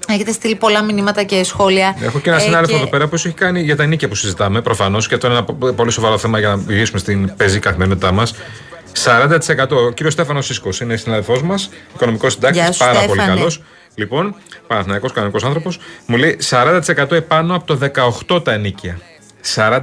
Έχετε 0.07 0.31
στείλει 0.31 0.55
πολλά 0.55 0.81
μηνύματα 0.83 1.23
και 1.23 1.43
σχόλια. 1.43 1.95
Έχω 2.01 2.19
και 2.19 2.29
ένα 2.29 2.37
Ε, 2.39 2.41
συνάδελφο 2.41 2.71
και- 2.71 2.81
εδώ 2.81 2.89
πέρα 2.89 3.07
που 3.07 3.15
έχει 3.15 3.31
κάνει 3.31 3.61
για 3.61 3.75
τα 3.75 3.85
νίκια 3.85 4.07
που 4.07 4.15
συζητάμε 4.15 4.61
προφανώς 4.61 5.07
και 5.07 5.13
αυτό 5.15 5.27
είναι 5.27 5.35
ένα 5.35 5.45
πο- 5.45 5.73
πολύ 5.73 5.91
σοβαρό 5.91 6.17
θέμα 6.17 6.39
για 6.39 6.47
να 6.49 6.55
γυρίσουμε 6.73 6.99
στην 6.99 7.35
πεζή 7.35 7.59
καθημερινότητά 7.59 8.11
μας. 8.11 8.33
40%. 8.91 9.75
Ο 9.75 9.91
κύριος 9.91 10.13
Στέφανος 10.13 10.45
Σίσκος 10.45 10.79
είναι 10.79 10.95
συνάδελφός 10.95 11.41
μας, 11.43 11.69
οικονομικός 11.95 12.33
συντάκτης, 12.33 12.61
Γεια 12.61 12.71
σου, 12.71 12.79
πάρα 12.79 12.91
πολύ 12.99 13.07
Στέφανε. 13.19 13.35
καλός. 13.35 13.61
Λοιπόν, 13.95 14.35
Παναθυναϊκό 14.67 15.07
κανονικός 15.09 15.43
άνθρωπος, 15.43 15.79
μου 16.05 16.17
λέει 16.17 16.37
40% 16.41 17.15
επάνω 17.15 17.55
από 17.55 17.65
το 17.65 17.75
18 17.75 18.41
τα 18.41 18.51
ενίκια. 18.53 18.99
40% 19.55 19.79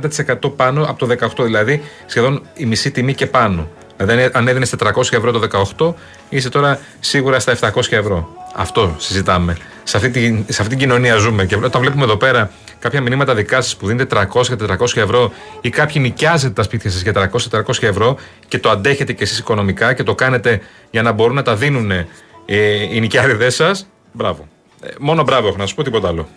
πάνω 0.56 0.82
από 0.82 1.06
το 1.06 1.16
18, 1.38 1.44
δηλαδή 1.44 1.82
σχεδόν 2.06 2.42
η 2.54 2.64
μισή 2.64 2.90
τιμή 2.90 3.14
και 3.14 3.26
πάνω. 3.26 3.68
Δηλαδή, 3.96 4.30
αν 4.32 4.48
έδινες 4.48 4.74
400 4.78 5.12
ευρώ 5.12 5.32
το 5.32 5.64
18, 5.78 5.94
είσαι 6.28 6.48
τώρα 6.48 6.80
σίγουρα 7.00 7.38
στα 7.38 7.56
700 7.60 7.92
ευρώ. 7.92 8.28
Αυτό 8.54 8.94
συζητάμε. 8.98 9.56
Σε 9.82 9.96
αυτή, 9.96 10.10
τη, 10.10 10.52
σε 10.52 10.62
αυτή 10.62 10.68
την 10.68 10.78
κοινωνία 10.78 11.16
ζούμε. 11.16 11.44
Και 11.44 11.56
όταν 11.56 11.80
βλέπουμε 11.80 12.04
εδώ 12.04 12.16
πέρα 12.16 12.50
κάποια 12.78 13.00
μηνύματα 13.00 13.34
δικά 13.34 13.60
σας 13.60 13.76
που 13.76 13.86
δίνετε 13.86 14.28
300-400 14.32 14.96
ευρώ 14.96 15.32
ή 15.60 15.70
κάποιοι 15.70 16.02
νοικιάζετε 16.04 16.52
τα 16.52 16.62
σπίτια 16.62 16.90
σας 16.90 17.02
για 17.02 17.30
300-400 17.50 17.82
ευρώ 17.82 18.16
και 18.48 18.58
το 18.58 18.70
αντέχετε 18.70 19.12
κι 19.12 19.22
εσείς 19.22 19.38
οικονομικά 19.38 19.92
και 19.92 20.02
το 20.02 20.14
κάνετε 20.14 20.60
για 20.90 21.02
να 21.02 21.12
μπορούν 21.12 21.34
να 21.34 21.42
τα 21.42 21.56
δίνουν 21.56 21.90
ε, 21.90 22.06
οι 22.94 23.00
νοικιάριδε 23.00 23.50
σας, 23.50 23.86
μπράβο. 24.12 24.48
Ε, 24.82 24.88
μόνο 24.98 25.22
μπράβο 25.22 25.48
έχω 25.48 25.56
να 25.56 25.66
σου 25.66 25.74
πω 25.74 25.82
τίποτα 25.82 26.08
άλλο. 26.08 26.28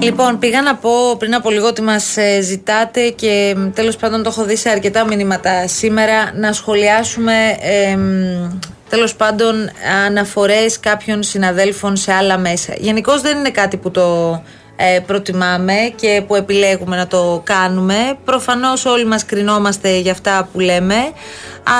Λοιπόν, 0.00 0.38
πήγα 0.38 0.62
να 0.62 0.74
πω 0.74 1.16
πριν 1.18 1.34
από 1.34 1.50
λίγο 1.50 1.66
ότι 1.66 1.82
μας 1.82 2.16
ε, 2.16 2.40
ζητάτε 2.40 3.08
και 3.08 3.54
μ, 3.56 3.70
τέλος 3.72 3.96
πάντων 3.96 4.22
το 4.22 4.28
έχω 4.28 4.44
δει 4.44 4.56
σε 4.56 4.70
αρκετά 4.70 5.04
μηνύματα 5.06 5.68
σήμερα 5.68 6.32
να 6.34 6.52
σχολιάσουμε 6.52 7.32
ε, 7.60 7.96
μ, 7.96 8.58
τέλος 8.88 9.14
πάντων 9.14 9.70
αναφορές 10.06 10.80
κάποιων 10.80 11.22
συναδέλφων 11.22 11.96
σε 11.96 12.12
άλλα 12.12 12.38
μέσα. 12.38 12.74
Γενικώς 12.78 13.20
δεν 13.20 13.38
είναι 13.38 13.50
κάτι 13.50 13.76
που 13.76 13.90
το 13.90 14.42
ε, 14.76 15.00
προτιμάμε 15.06 15.92
και 15.94 16.22
που 16.26 16.34
επιλέγουμε 16.34 16.96
να 16.96 17.06
το 17.06 17.42
κάνουμε. 17.44 18.18
Προφανώς 18.24 18.84
όλοι 18.84 19.06
μας 19.06 19.24
κρινόμαστε 19.24 19.98
για 19.98 20.12
αυτά 20.12 20.48
που 20.52 20.60
λέμε, 20.60 21.12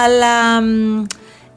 αλλά... 0.04 0.62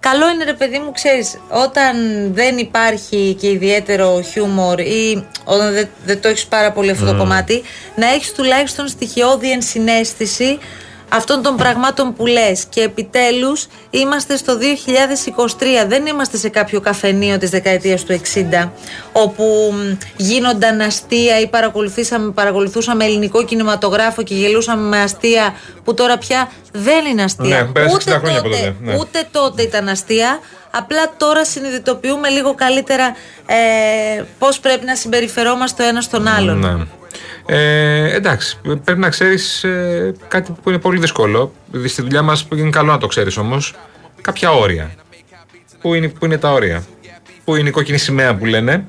μ, 0.01 0.09
Καλό 0.09 0.29
είναι 0.29 0.43
ρε 0.43 0.53
παιδί 0.53 0.79
μου, 0.79 0.91
ξέρεις, 0.91 1.39
όταν 1.49 1.95
δεν 2.33 2.57
υπάρχει 2.57 3.37
και 3.39 3.49
ιδιαίτερο 3.49 4.21
χιούμορ 4.21 4.79
ή 4.79 5.27
όταν 5.43 5.73
δεν, 5.73 5.87
δεν 6.05 6.21
το 6.21 6.27
έχεις 6.27 6.45
πάρα 6.45 6.71
πολύ 6.71 6.91
αυτό 6.91 7.05
το 7.05 7.15
κομμάτι, 7.15 7.61
να 7.95 8.07
έχεις 8.07 8.33
τουλάχιστον 8.33 8.87
στοιχειώδη 8.87 9.51
ενσυναίσθηση 9.51 10.59
αυτών 11.13 11.41
των 11.41 11.55
πραγμάτων 11.55 12.13
που 12.13 12.25
λες. 12.25 12.65
Και 12.69 12.81
επιτέλους 12.81 13.67
είμαστε 13.89 14.37
στο 14.37 14.57
2023. 14.57 15.87
Δεν 15.87 16.05
είμαστε 16.05 16.37
σε 16.37 16.49
κάποιο 16.49 16.79
καφενείο 16.79 17.37
της 17.37 17.49
δεκαετίας 17.49 18.03
του 18.03 18.21
60, 18.63 18.69
όπου 19.11 19.73
γίνονταν 20.17 20.81
αστεία 20.81 21.39
ή 21.39 21.47
παρακολουθήσαμε, 21.47 22.31
παρακολουθούσαμε 22.31 23.05
ελληνικό 23.05 23.43
κινηματογράφο 23.43 24.21
και 24.21 24.35
γελούσαμε 24.35 24.87
με 24.87 25.01
αστεία 25.01 25.55
που 25.83 25.93
τώρα 25.93 26.17
πια 26.17 26.51
δεν 26.71 27.05
είναι 27.05 27.23
αστεία. 27.23 27.61
Ναι, 27.61 27.71
πέρασε 27.71 27.95
60 27.95 27.99
ούτε, 28.01 28.17
χρόνια 28.17 28.39
από 28.39 28.49
τότε, 28.49 28.57
τότε, 28.57 28.75
ναι. 28.81 28.97
ούτε 28.99 29.27
τότε 29.31 29.61
ήταν 29.61 29.87
αστεία. 29.87 30.39
Απλά 30.71 31.13
τώρα 31.17 31.45
συνειδητοποιούμε 31.45 32.29
λίγο 32.29 32.53
καλύτερα 32.53 33.15
ε, 33.45 34.23
πώς 34.39 34.59
πρέπει 34.59 34.85
να 34.85 34.95
συμπεριφερόμαστε 34.95 35.83
ο 35.83 35.87
ένας 35.87 36.03
στον 36.03 36.27
άλλον. 36.27 36.59
Ναι. 36.59 37.00
Ε, 37.53 38.15
εντάξει, 38.15 38.59
πρέπει 38.83 38.99
να 38.99 39.09
ξέρεις 39.09 39.65
κάτι 40.27 40.51
που 40.63 40.69
είναι 40.69 40.79
πολύ 40.79 40.99
δύσκολο. 40.99 41.51
Δηλαδή 41.69 41.87
στη 41.87 42.01
δουλειά 42.01 42.21
μας 42.21 42.47
είναι 42.55 42.69
καλό 42.69 42.91
να 42.91 42.97
το 42.97 43.07
ξέρεις 43.07 43.37
όμως. 43.37 43.73
Κάποια 44.21 44.51
όρια. 44.51 44.91
Πού 45.81 45.93
είναι, 45.93 46.07
πού 46.07 46.25
είναι 46.25 46.37
τα 46.37 46.51
όρια; 46.51 46.83
Πού 47.43 47.55
είναι 47.55 47.69
η 47.69 47.71
κόκκινη 47.71 47.97
σημαία 47.97 48.35
που 48.35 48.45
λένε; 48.45 48.85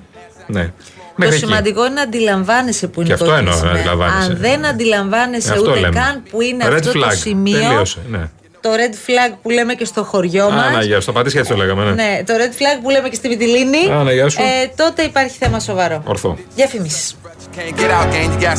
Ναι. 0.47 0.64
Το 0.64 0.73
Μέχρι 1.16 1.37
εκεί. 1.37 1.45
σημαντικό 1.45 1.85
είναι 1.85 1.95
να 1.95 2.02
αντιλαμβάνεσαι 2.02 2.88
που 2.88 3.00
είναι 3.00 3.04
Και 3.09 3.11
η 3.11 3.14
αυτό 3.14 3.26
κόκκινη 3.26 3.49
εννοώ, 3.49 3.62
να 3.62 3.69
σημαία. 3.69 3.81
αντιλαμβάνεσαι. 3.81 4.31
Αν 4.33 4.37
δεν 4.38 4.66
αντιλαμβάνεσαι 4.66 5.50
Αυτό 5.52 5.71
ούτε 5.71 5.81
λέμε. 5.81 5.95
καν 6.00 6.23
που 6.31 6.40
είναι 6.40 6.64
Red 6.69 6.73
αυτό 6.73 6.92
το 6.92 7.07
flag. 7.07 7.14
σημείο. 7.16 7.61
Τελείωσε, 7.61 7.99
ναι. 8.11 8.31
Το 8.62 8.71
red 8.73 8.95
flag 8.95 9.37
που 9.42 9.50
λέμε 9.50 9.75
και 9.75 9.85
στο 9.85 10.04
χωριό 10.04 10.50
μας. 10.50 10.64
Α, 10.64 10.71
να, 10.71 10.83
γεια 10.83 11.00
σου. 11.00 11.07
Το 11.07 11.12
πατήσια 11.12 11.40
έτσι 11.40 11.52
το 11.52 11.59
λέγαμε, 11.59 11.85
ναι. 11.85 11.90
Ναι, 11.90 12.23
το 12.26 12.35
red 12.37 12.52
flag 12.61 12.81
που 12.83 12.90
λέμε 12.90 13.09
και 13.09 13.14
στη 13.14 13.28
Μυτιλίνη. 13.28 13.92
Α, 13.92 14.02
ναι, 14.02 14.12
γεια 14.12 14.28
σου. 14.28 14.40
Ε, 14.40 14.73
τότε 14.76 15.02
υπάρχει 15.02 15.37
θέμα 15.38 15.61
σοβαρό. 15.61 16.02
Ορθό. 16.07 16.38
Διαφημίσεις. 16.54 17.16
Can't 17.57 17.76
get 17.81 17.90
out, 17.90 18.09
gang, 18.12 18.31
you 18.33 18.40
gotta 18.40 18.57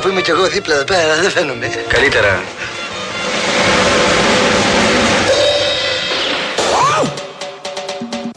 κάπου 0.00 0.10
είμαι 0.10 0.20
κι 0.20 0.30
εγώ 0.30 0.46
δίπλα 0.46 0.74
εδώ 0.74 0.84
πέρα, 0.84 1.14
δεν 1.20 1.30
φαίνομαι. 1.30 1.70
Καλύτερα. 1.88 2.42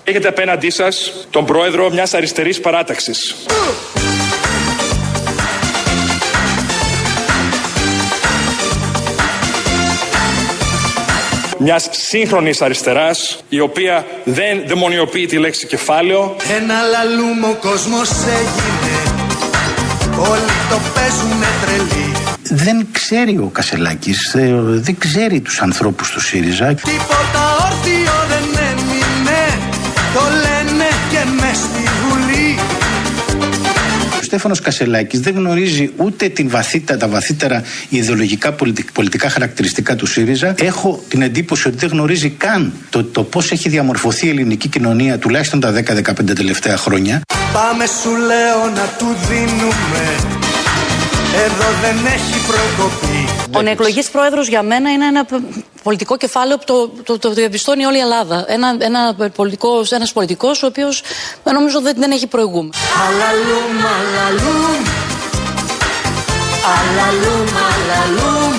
Έχετε 0.03 0.27
απέναντί 0.27 0.69
σας 0.69 1.13
τον 1.29 1.45
πρόεδρο 1.45 1.89
μιας 1.89 2.13
αριστερής 2.13 2.59
παράταξης. 2.59 3.35
Μιας 11.57 11.89
σύγχρονης 11.91 12.61
αριστεράς, 12.61 13.43
η 13.49 13.59
οποία 13.59 14.05
δεν 14.23 14.63
δαιμονιοποιεί 14.65 15.25
τη 15.25 15.37
λέξη 15.37 15.67
κεφάλαιο, 15.67 16.35
Ένα 16.57 16.75
λαλούμ 16.81 17.43
ο 17.43 17.57
κόσμος 17.59 18.09
έγινε 18.09 18.80
Όλοι 20.29 20.51
το 20.69 20.77
παίζουνε 20.93 21.49
τρελή. 21.61 22.11
Δεν 22.65 22.87
ξέρει 22.91 23.37
ο 23.37 23.49
Κασελάκης, 23.53 24.33
ε, 24.33 24.53
δεν 24.63 24.97
ξέρει 24.97 25.39
τους 25.39 25.61
ανθρώπους 25.61 26.09
του 26.09 26.21
ΣΥΡΙΖΑ. 26.21 26.65
Τίποτα 26.73 27.43
όρθιο 27.65 28.15
δεν 28.31 28.45
έμεινε. 28.69 29.43
Το 30.13 30.23
λένε 30.43 30.87
και 31.11 31.21
μες 31.39 31.57
στη 31.57 31.83
Βουλή 32.01 32.30
Ο 34.31 34.33
Στέφανος 34.33 34.61
Κασελάκης 34.61 35.19
δεν 35.19 35.33
γνωρίζει 35.35 35.89
ούτε 35.97 36.29
την 36.29 36.49
βαθύτητα, 36.49 36.97
τα 36.97 37.07
βαθύτερα 37.07 37.63
ιδεολογικά 37.89 38.51
πολιτικ- 38.53 38.91
πολιτικά 38.91 39.29
χαρακτηριστικά 39.29 39.95
του 39.95 40.05
ΣΥΡΙΖΑ. 40.05 40.55
Έχω 40.59 41.03
την 41.07 41.21
εντύπωση 41.21 41.67
ότι 41.67 41.77
δεν 41.77 41.89
γνωρίζει 41.89 42.29
καν 42.29 42.73
το, 42.89 43.03
το 43.03 43.23
πώς 43.23 43.51
έχει 43.51 43.69
διαμορφωθεί 43.69 44.25
η 44.25 44.29
ελληνική 44.29 44.67
κοινωνία 44.67 45.17
τουλάχιστον 45.17 45.59
τα 45.59 45.73
10-15 45.73 46.35
τελευταία 46.35 46.77
χρόνια. 46.77 47.21
Πάμε 47.53 47.85
σου 47.85 48.09
λέω 48.09 48.69
να 48.75 48.85
του 48.97 49.05
δίνουμε 49.29 50.40
Εδώ 51.35 51.65
δεν 51.81 52.05
έχει 52.05 52.39
προκοπή 52.47 53.27
Ο 53.57 53.61
νεεκλογής 53.61 54.09
πρόεδρος 54.09 54.47
για 54.47 54.61
μένα 54.63 54.91
είναι 54.91 55.05
ένα 55.05 55.25
π- 55.25 55.63
πολιτικό 55.83 56.17
κεφάλαιο 56.17 56.57
που 56.57 56.63
το, 56.65 56.87
το, 57.03 57.19
το 57.19 57.33
διαπιστώνει 57.33 57.85
όλη 57.85 57.97
η 57.97 57.99
Ελλάδα. 57.99 58.45
Ένα, 58.47 58.75
ένα 58.79 59.15
πολιτικός, 59.35 59.91
ένας 59.91 60.11
πολιτικός 60.13 60.63
ο 60.63 60.65
οποίος 60.65 61.03
ε, 61.43 61.51
νομίζω 61.51 61.81
δεν, 61.81 61.93
δεν 61.97 62.11
έχει 62.11 62.27
προηγούμενο. 62.27 62.71
Αλαλούμ, 63.07 63.77
αλαλούμ 63.95 64.83
Αλαλούμ, 66.77 67.47
αλαλούμ 67.67 68.53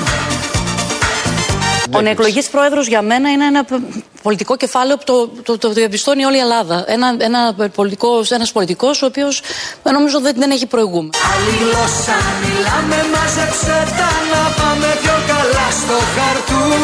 Ο 1.97 2.01
νεεκλογής 2.01 2.49
πρόεδρος 2.49 2.87
για 2.87 3.03
μένα 3.03 3.31
είναι 3.31 3.45
ένα 3.47 3.65
π- 3.65 3.81
πολιτικό 4.23 4.57
κεφάλαιο 4.57 4.97
που 4.97 5.05
το, 5.05 5.29
το, 5.43 5.59
το 5.59 5.73
διαπιστώνει 5.73 6.25
όλη 6.25 6.37
η 6.37 6.41
Ελλάδα. 6.41 6.85
Ένα, 6.87 7.15
ένα 7.19 7.55
πολιτικός, 7.75 8.31
ένας 8.31 8.53
πολιτικός 8.53 9.03
ο 9.03 9.07
οποίος 9.07 9.43
ε, 9.83 9.91
νομίζω 9.91 10.21
δεν, 10.21 10.35
δεν 10.39 10.51
έχει 10.51 10.67
προηγούμενο. 10.67 11.11
Άλλη 11.35 11.57
γλώσσα 11.61 12.17
μιλάμε 12.43 12.97
Μάζεψε 13.15 13.77
τα 13.99 14.11
να 14.33 14.63
πάμε 14.63 14.87
πιο 15.03 15.17
καλά 15.27 15.67
στο 15.81 15.97
χαρτούν 16.15 16.81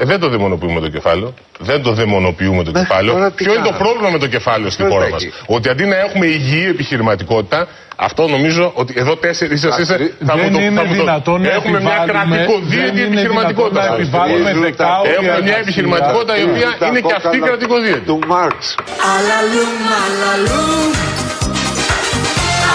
Ε, 0.00 0.04
δεν 0.04 0.20
το 0.20 0.28
δαιμονοποιούμε 0.28 0.80
το 0.80 0.88
κεφάλαιο. 0.88 1.34
Δεν 1.58 1.82
το 1.82 1.92
δαιμονοποιούμε 1.92 2.62
το 2.64 2.72
κεφάλαιο. 2.72 3.12
τώρα 3.12 3.30
τι 3.30 3.44
Ποιο 3.44 3.52
είναι 3.52 3.62
το 3.62 3.68
κάναμε. 3.68 3.84
πρόβλημα 3.84 4.10
με 4.10 4.18
το 4.18 4.26
κεφάλαιο 4.26 4.70
στη 4.70 4.82
Ποιος 4.82 4.92
χώρα 4.94 5.04
το 5.06 5.10
μας. 5.12 5.22
έχει. 5.24 5.32
Ότι 5.46 5.68
αντί 5.68 5.84
να 5.84 5.96
έχουμε 5.96 6.26
υγιή 6.26 6.66
επιχειρηματικότητα, 6.68 7.66
αυτό 7.96 8.28
νομίζω 8.28 8.70
ότι 8.74 8.94
εδώ 8.96 9.16
τέσσερις 9.16 9.62
είστε. 9.62 9.68
Εντάξει, 9.94 10.14
Θα 10.26 10.34
δεν 10.36 10.44
μου 10.50 10.56
το, 10.58 10.60
είναι 10.64 10.74
θα 10.80 10.84
μου 10.86 10.94
το- 10.94 11.00
δυνατόν 11.02 11.40
να 11.42 11.48
Έχουμε 11.50 11.80
μια 11.80 11.94
επιβάλλουμε- 12.02 12.38
κρατικοδίαιτη 12.38 12.86
δεν 12.86 12.96
είναι 12.96 13.06
επιχειρηματικότητα. 13.06 13.80
δυνατόν 13.80 13.96
να 13.98 14.02
επιβάλλουμε 14.02 14.50
Έχουμε 14.50 14.64
δεκάωρη 14.70 15.08
μια 15.20 15.32
εργασία 15.32 15.56
επιχειρηματικότητα 15.64 16.34
η 16.42 16.44
οποία 16.50 16.68
στα 16.76 16.86
είναι 16.86 17.00
και 17.00 17.14
αυτή 17.20 17.28
κόκκαλα 17.28 17.46
κρατικοδίαιτη. 17.46 18.00
Του 18.10 18.18
Μάρξ. 18.32 18.58
Αλαλούμ, 19.14 19.74
αλαλούμ 20.04 20.90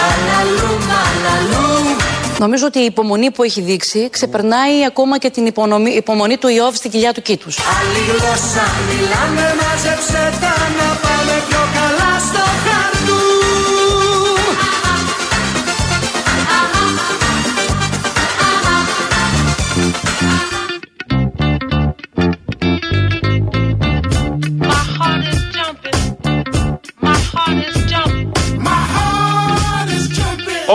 Αλαλούμ, 0.08 0.82
αλαλούμ 1.06 1.86
Νομίζω 2.38 2.66
ότι 2.66 2.78
η 2.78 2.84
υπομονή 2.84 3.30
που 3.30 3.42
έχει 3.42 3.60
δείξει 3.60 4.08
ξεπερνάει 4.10 4.84
ακόμα 4.86 5.18
και 5.18 5.30
την 5.30 5.46
υπομονή, 5.46 5.90
υπομονή 5.90 6.36
του 6.36 6.48
Ιώβ 6.48 6.74
στην 6.74 6.90
κοιλιά 6.90 7.12
του 7.12 7.22
κήτους. 7.22 7.58
Άλλη 7.58 8.00
γλώσσα 8.08 8.64
μιλάμε 8.88 9.54
Μάζεψε 9.60 10.22
τα 10.40 10.54
να 10.78 10.88
πάμε 11.04 11.45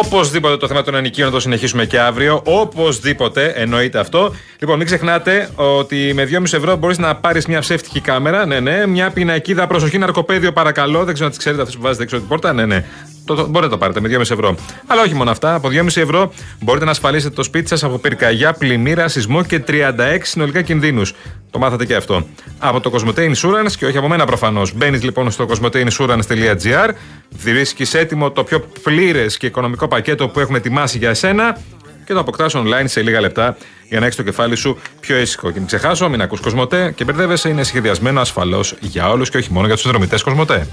Οπωσδήποτε 0.06 0.58
το 0.58 0.68
θέμα 0.68 0.84
των 0.84 0.96
ενοικίων 0.96 1.28
θα 1.28 1.34
το 1.34 1.40
συνεχίσουμε 1.40 1.86
και 1.86 2.00
αύριο. 2.00 2.42
Οπωσδήποτε 2.46 3.46
εννοείται 3.46 4.00
αυτό. 4.00 4.34
Λοιπόν, 4.60 4.78
μην 4.78 4.86
ξεχνάτε 4.86 5.50
ότι 5.56 6.12
με 6.14 6.28
2,5 6.32 6.44
ευρώ 6.54 6.76
μπορείς 6.76 6.98
να 6.98 7.16
πάρεις 7.16 7.46
μια 7.46 7.60
ψεύτικη 7.60 8.00
κάμερα. 8.00 8.46
Ναι, 8.46 8.60
ναι. 8.60 8.88
Μια 8.88 9.10
πινακίδα 9.10 9.68
προσοχή 9.68 9.98
ναρκοπαίδιο, 9.98 10.52
παρακαλώ. 10.52 11.04
Δεν 11.04 11.14
ξέρω 11.14 11.26
αν 11.26 11.32
τις 11.32 11.40
ξέρετε 11.40 11.62
αυτές 11.62 11.78
που 11.78 11.82
βάζετε 11.82 12.04
έξω 12.04 12.16
από 12.16 12.26
την 12.28 12.36
πόρτα. 12.36 12.54
Ναι, 12.54 12.66
ναι. 12.66 12.86
Το, 13.36 13.42
το, 13.42 13.48
μπορείτε 13.48 13.66
να 13.66 13.70
το 13.70 13.78
πάρετε 13.78 14.02
με 14.02 14.10
2,5 14.12 14.20
ευρώ. 14.20 14.56
Αλλά 14.88 15.02
όχι 15.02 15.14
μόνο 15.14 15.32
αυτά. 15.32 15.54
Από 15.54 15.70
2,5 15.72 15.86
ευρώ 15.86 16.34
μπορείτε 16.60 16.86
να 16.86 16.92
ασφαλίσετε 16.92 17.36
το 17.36 17.44
σπίτι 17.44 17.68
σας 17.68 17.84
από 17.84 17.98
πυρκαγιά, 17.98 18.54
πλημμύρα, 18.54 19.08
σεισμό 19.08 19.44
και 19.44 19.64
36 19.68 19.82
συνολικά 20.22 20.62
κινδύνους. 20.62 21.14
Το 21.52 21.60
μάθατε 21.60 21.86
και 21.86 21.96
αυτό. 21.96 22.26
Από 22.60 22.80
το 22.80 22.92
Cosmote 22.94 23.20
Insurance 23.20 23.72
και 23.78 23.86
όχι 23.86 23.98
από 23.98 24.08
μένα 24.08 24.26
προφανώς. 24.26 24.74
Μπαίνεις 24.74 25.04
λοιπόν 25.04 25.32
στο 25.32 25.46
cosmoteinsurance.gr, 25.50 26.90
βρίσκεις 27.30 27.94
έτοιμο 27.94 28.32
το 28.32 28.44
πιο 28.44 28.60
πλήρες 28.84 29.38
και 29.38 29.46
οικονομικό 29.46 29.88
πακέτο 29.88 30.28
που 30.28 30.40
έχουμε 30.40 30.58
ετοιμάσει 30.58 30.98
για 30.98 31.10
εσένα 31.10 31.58
και 32.06 32.14
το 32.14 32.20
αποκτάς 32.20 32.56
online 32.56 32.84
σε 32.84 33.02
λίγα 33.02 33.22
λεπτά 33.22 33.58
για 33.90 34.00
να 34.00 34.06
έχεις 34.06 34.18
το 34.18 34.24
κεφάλι 34.24 34.56
σου 34.56 34.78
πιο 35.00 35.18
ήσυχο. 35.18 35.52
Και 35.52 35.58
μην 35.58 35.68
ξεχάσω, 35.68 36.10
μην 36.10 36.22
ακούς 36.22 36.40
Κοσμοτέ 36.40 36.94
και 36.96 37.04
μπερδεύεσαι, 37.04 37.50
είναι 37.50 37.64
σχεδιασμένο 37.64 38.22
ασφαλώς 38.22 38.76
για 38.80 39.10
όλους 39.10 39.30
και 39.30 39.38
όχι 39.38 39.52
μόνο 39.52 39.66
για 39.66 39.76
τους 39.76 39.84
συνδρομητέ 39.84 40.18
Κοσμοτέ. 40.24 40.68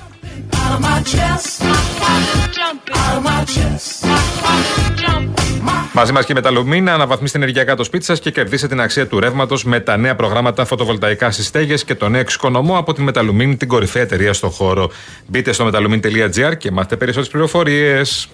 Μαζί 5.92 6.12
μας 6.12 6.24
και 6.24 6.32
η 6.32 6.34
Μεταλουμίν 6.34 6.84
να 6.84 6.94
αναβαθμίσετε 6.94 7.38
ενεργειακά 7.38 7.76
το 7.76 7.84
σπίτι 7.84 8.04
σας 8.04 8.20
και 8.20 8.30
κερδίσετε 8.30 8.68
την 8.68 8.80
αξία 8.80 9.06
του 9.06 9.20
ρεύματος 9.20 9.64
με 9.64 9.80
τα 9.80 9.96
νέα 9.96 10.14
προγράμματα 10.14 10.64
φωτοβολταϊκά 10.64 11.30
στις 11.30 11.46
στέγες 11.46 11.84
και 11.84 11.94
το 11.94 12.08
νέο 12.08 12.20
εξοικονομώ 12.20 12.78
από 12.78 12.92
την 12.92 13.04
Μεταλουμίν, 13.04 13.56
την 13.56 13.68
κορυφαία 13.68 14.02
εταιρεία 14.02 14.32
στον 14.32 14.50
χώρο. 14.50 14.90
Μπείτε 15.26 15.52
στο 15.52 15.70
metalumin.gr 15.72 16.56
και 16.58 16.70
μάθετε 16.70 16.96
περισσότερες 16.96 17.28
πληροφορίες. 17.28 18.28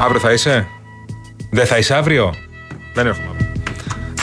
Αύριο 0.00 0.20
θα 0.20 0.32
είσαι; 0.32 0.66
Δεν 1.50 1.66
θα 1.66 1.78
είσαι 1.78 1.94
αύριο; 1.94 2.34
Δεν 2.94 3.06
έρχομαι 3.06 3.26
αύριο. 3.28 3.43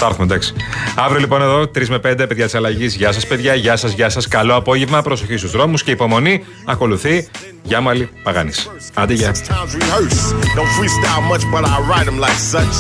Θα 0.03 0.07
έρθουμε, 0.07 0.25
εντάξει. 0.25 0.53
Αύριο 0.95 1.19
λοιπόν 1.19 1.41
εδώ, 1.41 1.61
3 1.61 1.87
με 1.87 1.95
5, 1.95 1.99
παιδιά 2.27 2.47
τη 2.47 2.57
αλλαγή. 2.57 2.85
Γεια 2.85 3.11
σα, 3.11 3.27
παιδιά. 3.27 3.53
Γεια 3.53 3.75
σα, 3.75 3.87
γεια 3.87 4.09
σα. 4.09 4.21
Καλό 4.21 4.55
απόγευμα. 4.55 5.01
Προσοχή 5.01 5.37
στου 5.37 5.47
δρόμου 5.47 5.75
και 5.75 5.91
υπομονή. 5.91 6.43
Ακολουθεί 6.65 7.27
Γιάμαλη 7.63 8.09
Παγάνη. 8.23 8.51
Άντε, 8.93 9.13
γεια. 9.13 9.31
times 9.31 9.73
rehearse. 9.79 10.21
Don't 10.57 10.71
freestyle 10.77 11.23
much, 11.31 11.43
but 11.53 11.63
I 11.73 11.77
write 11.89 12.05
them 12.09 12.19
like 12.25 12.39
such. 12.53 12.75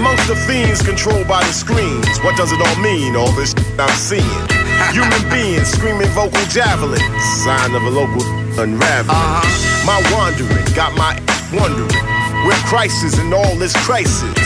Amongst 0.00 0.26
the 0.32 0.38
fiends 0.46 0.80
controlled 0.90 1.28
by 1.34 1.40
the 1.48 1.54
screens. 1.64 2.14
What 2.24 2.34
does 2.40 2.50
it 2.54 2.60
all 2.66 2.78
mean? 2.88 3.10
All 3.20 3.32
this 3.40 3.52
I'm 3.84 3.96
seeing. 4.08 4.42
Human 4.98 5.22
beings 5.32 5.68
screaming 5.76 6.10
vocal 6.20 6.44
javelins. 6.58 7.22
Sign 7.44 7.70
of 7.78 7.82
a 7.90 7.92
local 8.00 8.24
unraveling. 8.62 9.26
My 9.90 9.98
wandering 10.12 10.66
got 10.80 10.90
my 11.02 11.12
wondering. 11.58 12.17
Where 12.46 12.60
Christ 12.66 13.04
is 13.04 13.18
in 13.18 13.32
all 13.32 13.56
this 13.56 13.74
crisis. 13.86 14.38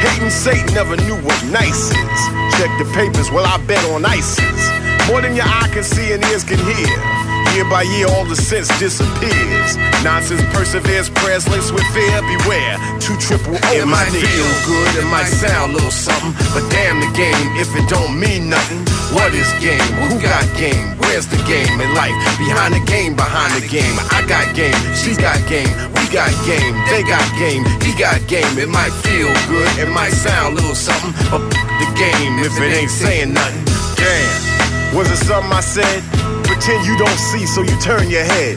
Hating 0.00 0.30
Satan 0.30 0.74
never 0.74 0.96
knew 0.96 1.16
what 1.16 1.44
nice 1.46 1.90
is. 1.90 2.20
Check 2.58 2.70
the 2.78 2.90
papers, 2.94 3.30
well, 3.30 3.46
I 3.46 3.58
bet 3.66 3.82
on 3.90 4.04
ISIS. 4.04 4.60
More 5.08 5.22
than 5.22 5.34
your 5.34 5.46
eye 5.46 5.68
can 5.72 5.84
see 5.84 6.12
and 6.12 6.22
ears 6.24 6.44
can 6.44 6.58
hear. 6.58 7.15
Year 7.56 7.64
by 7.72 7.88
year, 7.88 8.04
all 8.12 8.28
the 8.28 8.36
sense 8.36 8.68
disappears. 8.76 9.80
Nonsense 10.04 10.44
perseveres, 10.52 11.08
prayers 11.08 11.48
laced 11.48 11.72
with 11.72 11.88
fear. 11.96 12.20
Beware, 12.20 12.76
two 13.00 13.16
triple 13.16 13.56
O. 13.56 13.72
It 13.72 13.88
might 13.88 14.12
feel 14.12 14.50
good, 14.68 15.00
it 15.00 15.08
might 15.08 15.24
sound 15.24 15.72
a 15.72 15.80
little 15.80 15.90
something, 15.90 16.36
but 16.52 16.68
damn 16.68 17.00
the 17.00 17.08
game 17.16 17.48
if 17.56 17.72
it 17.72 17.88
don't 17.88 18.20
mean 18.20 18.52
nothing. 18.52 18.84
What 19.16 19.32
is 19.32 19.48
game? 19.64 19.80
Who 20.04 20.20
got 20.20 20.44
game? 20.60 21.00
Where's 21.00 21.24
the 21.32 21.40
game 21.48 21.80
in 21.80 21.88
life? 21.96 22.12
Behind 22.36 22.76
the 22.76 22.84
game, 22.84 23.16
behind 23.16 23.56
the 23.56 23.64
game. 23.64 23.96
I 24.12 24.20
got 24.28 24.52
game, 24.52 24.76
she 24.92 25.16
got 25.16 25.40
game, 25.48 25.72
we 25.96 26.04
got 26.12 26.28
game, 26.44 26.76
they 26.92 27.08
got 27.08 27.24
game, 27.40 27.64
he 27.80 27.96
got 27.96 28.20
game. 28.28 28.52
It 28.60 28.68
might 28.68 28.92
feel 29.00 29.32
good, 29.48 29.64
it 29.80 29.88
might 29.88 30.12
sound 30.12 30.52
a 30.52 30.60
little 30.60 30.76
something, 30.76 31.16
but 31.32 31.40
the 31.80 31.88
game 31.96 32.36
if 32.44 32.52
it 32.60 32.84
ain't 32.84 32.92
saying 32.92 33.32
nothing. 33.32 33.64
Damn, 33.96 34.92
was 34.92 35.08
it 35.08 35.24
something 35.24 35.56
I 35.56 35.64
said? 35.64 36.35
Pretend 36.56 36.86
you 36.88 36.96
don't 36.96 37.20
see, 37.20 37.44
so 37.44 37.60
you 37.60 37.76
turn 37.84 38.08
your 38.08 38.24
head. 38.24 38.56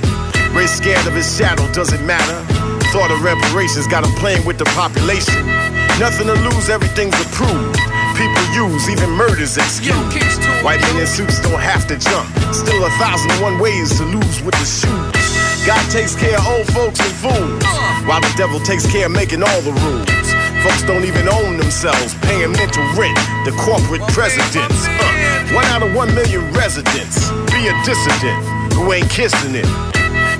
Ray 0.56 0.68
scared 0.72 1.06
of 1.06 1.14
his 1.14 1.28
shadow, 1.36 1.68
doesn't 1.74 2.00
matter. 2.08 2.40
Thought 2.96 3.12
of 3.12 3.20
reparations, 3.22 3.92
got 3.92 4.08
him 4.08 4.16
playing 4.16 4.48
with 4.48 4.58
the 4.58 4.64
population. 4.72 5.44
Nothing 6.00 6.32
to 6.32 6.38
lose, 6.48 6.72
everything's 6.72 7.20
approved. 7.20 7.76
People 8.16 8.46
use 8.56 8.88
even 8.88 9.12
murders 9.20 9.60
excuse. 9.60 9.92
White 10.64 10.80
men 10.80 11.04
in 11.04 11.08
suits 11.12 11.44
don't 11.44 11.60
have 11.60 11.92
to 11.92 12.00
jump. 12.00 12.24
Still 12.56 12.80
a 12.88 12.90
thousand 13.04 13.36
and 13.36 13.42
one 13.44 13.60
ways 13.60 13.92
to 14.00 14.08
lose 14.08 14.40
with 14.48 14.56
the 14.56 14.64
shoes. 14.64 15.12
God 15.68 15.84
takes 15.92 16.16
care 16.16 16.40
of 16.40 16.48
old 16.48 16.68
folks 16.72 17.04
and 17.04 17.14
fools, 17.20 17.64
while 18.08 18.24
the 18.24 18.32
devil 18.40 18.64
takes 18.64 18.88
care 18.88 19.08
of 19.08 19.12
making 19.12 19.44
all 19.44 19.62
the 19.68 19.76
rules. 19.76 20.08
Folks 20.64 20.88
don't 20.88 21.04
even 21.04 21.28
own 21.28 21.60
themselves, 21.60 22.16
paying 22.24 22.56
mental 22.56 22.84
rent. 22.96 23.20
The 23.44 23.52
corporate 23.60 24.08
presidents. 24.16 24.88
Uh, 24.88 25.19
one 25.54 25.66
out 25.66 25.82
of 25.82 25.94
one 25.96 26.14
million 26.14 26.42
residents. 26.54 27.30
Be 27.52 27.68
a 27.68 27.76
dissident 27.84 28.44
who 28.74 28.94
ain't 28.94 29.10
kissing 29.10 29.56
it. 29.56 29.68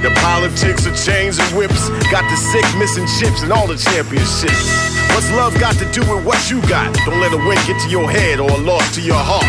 The 0.02 0.12
politics 0.22 0.86
of 0.86 0.96
chains 0.96 1.40
and 1.40 1.58
whips 1.58 1.90
got 2.12 2.24
the 2.30 2.38
sick 2.38 2.66
missing 2.78 3.08
chips 3.20 3.42
and 3.44 3.52
all 3.52 3.68
the 3.68 3.78
championships. 3.78 5.09
What's 5.14 5.32
love 5.32 5.54
got 5.60 5.76
to 5.78 5.86
do 5.92 6.02
with 6.10 6.26
what 6.26 6.40
you 6.50 6.62
got? 6.68 6.94
Don't 7.06 7.20
let 7.20 7.34
a 7.34 7.38
win 7.38 7.58
get 7.68 7.82
to 7.84 7.90
your 7.90 8.10
head 8.10 8.40
or 8.40 8.50
a 8.50 8.58
loss 8.58 8.96
to 8.96 9.02
your 9.02 9.20
heart. 9.20 9.48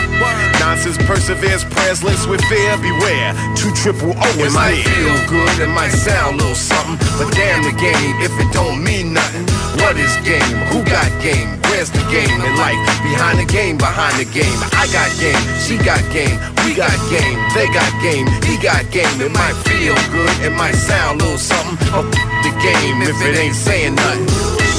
Nonsense 0.61 0.99
perseveres, 1.07 1.65
prayers 1.65 2.03
laced 2.03 2.29
with 2.29 2.43
fear. 2.47 2.77
Beware, 2.79 3.33
two 3.57 3.73
triple 3.75 4.13
O 4.17 4.29
is 4.41 4.53
It 4.53 4.57
might 4.57 4.83
feel 4.83 5.17
good, 5.29 5.55
it 5.61 5.73
might 5.73 5.95
sound 5.95 6.41
a 6.41 6.45
little 6.45 6.55
something, 6.55 6.99
but 7.19 7.33
damn 7.33 7.63
the 7.63 7.75
game 7.79 8.15
if 8.21 8.33
it 8.41 8.53
don't 8.53 8.83
mean 8.83 9.13
nothing. 9.13 9.47
What 9.81 9.97
is 9.97 10.13
game? 10.27 10.59
Who 10.73 10.83
got 10.85 11.09
game? 11.23 11.61
Where's 11.71 11.91
the 11.91 12.03
game 12.11 12.29
in 12.29 12.53
life? 12.59 12.77
Behind 13.03 13.39
the 13.39 13.47
game, 13.47 13.79
behind 13.79 14.19
the 14.19 14.29
game. 14.29 14.59
I 14.75 14.91
got 14.93 15.09
game, 15.23 15.41
she 15.63 15.79
got 15.79 16.03
game, 16.13 16.37
we 16.67 16.75
got 16.75 16.93
game, 17.09 17.39
they 17.55 17.67
got 17.73 17.91
game, 18.03 18.27
he 18.45 18.59
got 18.59 18.85
game. 18.91 19.21
It 19.21 19.33
might 19.33 19.57
feel 19.65 19.95
good, 20.11 20.35
it 20.45 20.53
might 20.53 20.75
sound 20.75 21.21
a 21.21 21.25
little 21.25 21.39
something, 21.39 21.79
but 21.93 22.05
the 22.43 22.53
game 22.61 23.03
if 23.03 23.17
it 23.23 23.39
ain't 23.39 23.55
saying 23.55 23.95
nothing. 23.95 24.70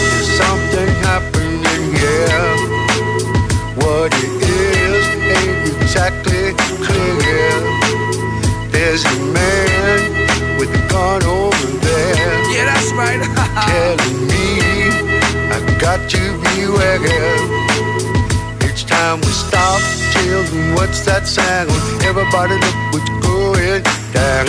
What's 20.75 21.05
that 21.05 21.27
sound? 21.27 21.72
Everybody 22.03 22.59
look 22.59 22.77
what's 22.92 23.09
going 23.24 23.83
down. 24.11 24.48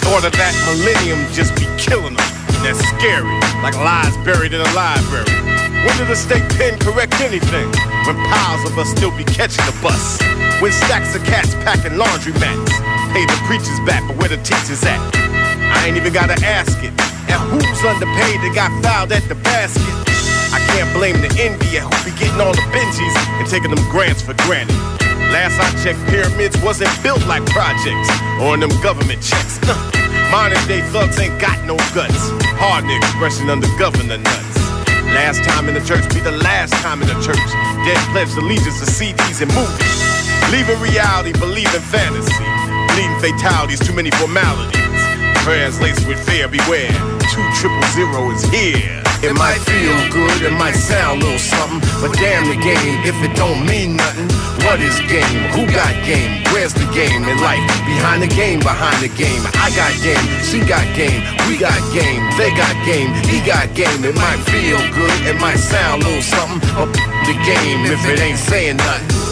Thought 0.00 0.24
of 0.24 0.32
that 0.32 0.54
millennium 0.64 1.20
just 1.32 1.52
be 1.56 1.68
killing 1.76 2.16
them. 2.16 2.30
That's 2.64 2.80
scary, 2.96 3.28
like 3.60 3.76
lies 3.76 4.16
buried 4.24 4.54
in 4.54 4.60
a 4.60 4.72
library. 4.72 5.28
When 5.84 5.92
did 6.00 6.08
the 6.08 6.16
state 6.16 6.48
pen 6.56 6.78
correct 6.80 7.20
anything? 7.20 7.68
When 8.08 8.16
piles 8.32 8.64
of 8.64 8.78
us 8.78 8.88
still 8.88 9.12
be 9.12 9.24
catching 9.24 9.64
the 9.68 9.76
bus. 9.84 10.16
When 10.62 10.72
stacks 10.72 11.14
of 11.14 11.24
cats 11.24 11.52
packing 11.60 11.98
laundry 11.98 12.32
mats. 12.40 12.72
Pay 13.12 13.26
the 13.26 13.38
preachers 13.44 13.80
back, 13.84 14.00
but 14.08 14.16
where 14.16 14.32
the 14.32 14.40
teachers 14.40 14.82
at? 14.84 14.98
I 15.76 15.86
ain't 15.86 15.96
even 15.96 16.12
gotta 16.12 16.40
ask 16.40 16.78
it. 16.80 16.94
And 17.28 17.40
who's 17.52 17.84
underpaid 17.84 18.40
that 18.40 18.52
got 18.54 18.72
fouled 18.82 19.12
at 19.12 19.28
the 19.28 19.34
basket? 19.36 20.13
I 20.54 20.62
can't 20.70 20.86
blame 20.94 21.18
the 21.18 21.26
envy 21.42 21.82
who 21.82 21.90
be 22.06 22.14
getting 22.14 22.38
all 22.38 22.54
the 22.54 22.62
Benjis 22.70 23.14
and 23.42 23.46
taking 23.50 23.74
them 23.74 23.82
grants 23.90 24.22
for 24.22 24.38
granted. 24.46 24.78
Last 25.34 25.58
I 25.58 25.66
checked, 25.82 25.98
pyramids 26.06 26.54
wasn't 26.62 26.94
built 27.02 27.26
like 27.26 27.42
projects 27.50 28.06
or 28.38 28.54
in 28.54 28.62
them 28.62 28.70
government 28.78 29.18
checks. 29.18 29.58
Modern 30.30 30.62
day 30.70 30.78
thugs 30.94 31.18
ain't 31.18 31.34
got 31.42 31.58
no 31.66 31.74
guts. 31.90 32.30
Hard 32.62 32.86
expression 32.86 33.50
under 33.50 33.66
governor 33.82 34.18
nuts. 34.18 34.58
Last 35.10 35.42
time 35.42 35.66
in 35.66 35.74
the 35.74 35.82
church 35.82 36.06
be 36.14 36.22
the 36.22 36.38
last 36.46 36.70
time 36.86 37.02
in 37.02 37.10
the 37.10 37.18
church. 37.18 37.50
Dead 37.82 37.98
pledged 38.14 38.38
allegiance 38.38 38.78
to 38.78 38.86
CDs 38.86 39.42
and 39.42 39.50
movies. 39.58 39.98
Leaving 40.54 40.78
reality, 40.78 41.34
believing 41.34 41.82
fantasy. 41.90 42.46
Bleeding 42.94 43.18
fatalities, 43.18 43.82
too 43.82 43.94
many 43.94 44.10
formalities. 44.22 45.02
Prayers 45.42 45.80
laced 45.82 46.06
with 46.06 46.22
fear, 46.30 46.46
beware. 46.46 46.94
Two 47.34 47.42
triple 47.58 47.82
zero 47.90 48.30
is 48.30 48.46
here. 48.54 49.03
It 49.24 49.32
might 49.38 49.56
feel 49.64 49.96
good, 50.12 50.42
it 50.42 50.52
might 50.52 50.76
sound 50.76 51.22
a 51.22 51.24
little 51.24 51.38
something, 51.38 51.80
but 52.02 52.12
damn 52.12 52.44
the 52.44 52.60
game 52.60 53.00
if 53.08 53.16
it 53.24 53.34
don't 53.34 53.64
mean 53.64 53.96
nothing. 53.96 54.28
What 54.68 54.84
is 54.84 55.00
game? 55.08 55.40
Who 55.56 55.64
got 55.72 55.96
game? 56.04 56.44
Where's 56.52 56.74
the 56.74 56.84
game 56.92 57.24
in 57.24 57.40
life? 57.40 57.64
Behind 57.88 58.20
the 58.20 58.28
game, 58.28 58.60
behind 58.60 59.00
the 59.00 59.08
game. 59.08 59.40
I 59.64 59.72
got 59.72 59.96
game, 60.04 60.28
she 60.44 60.60
got 60.60 60.84
game, 60.94 61.24
we 61.48 61.56
got 61.56 61.80
game, 61.96 62.20
they 62.36 62.52
got 62.52 62.76
game, 62.84 63.16
he 63.24 63.40
got 63.40 63.72
game. 63.72 64.04
It 64.04 64.14
might 64.14 64.44
feel 64.52 64.76
good, 64.92 65.16
it 65.24 65.40
might 65.40 65.56
sound 65.56 66.02
a 66.02 66.04
little 66.04 66.20
something, 66.20 66.60
but 66.76 66.92
the 67.24 67.32
game 67.48 67.80
if 67.88 68.04
it 68.04 68.20
ain't 68.20 68.38
saying 68.38 68.76
nothing. 68.76 69.23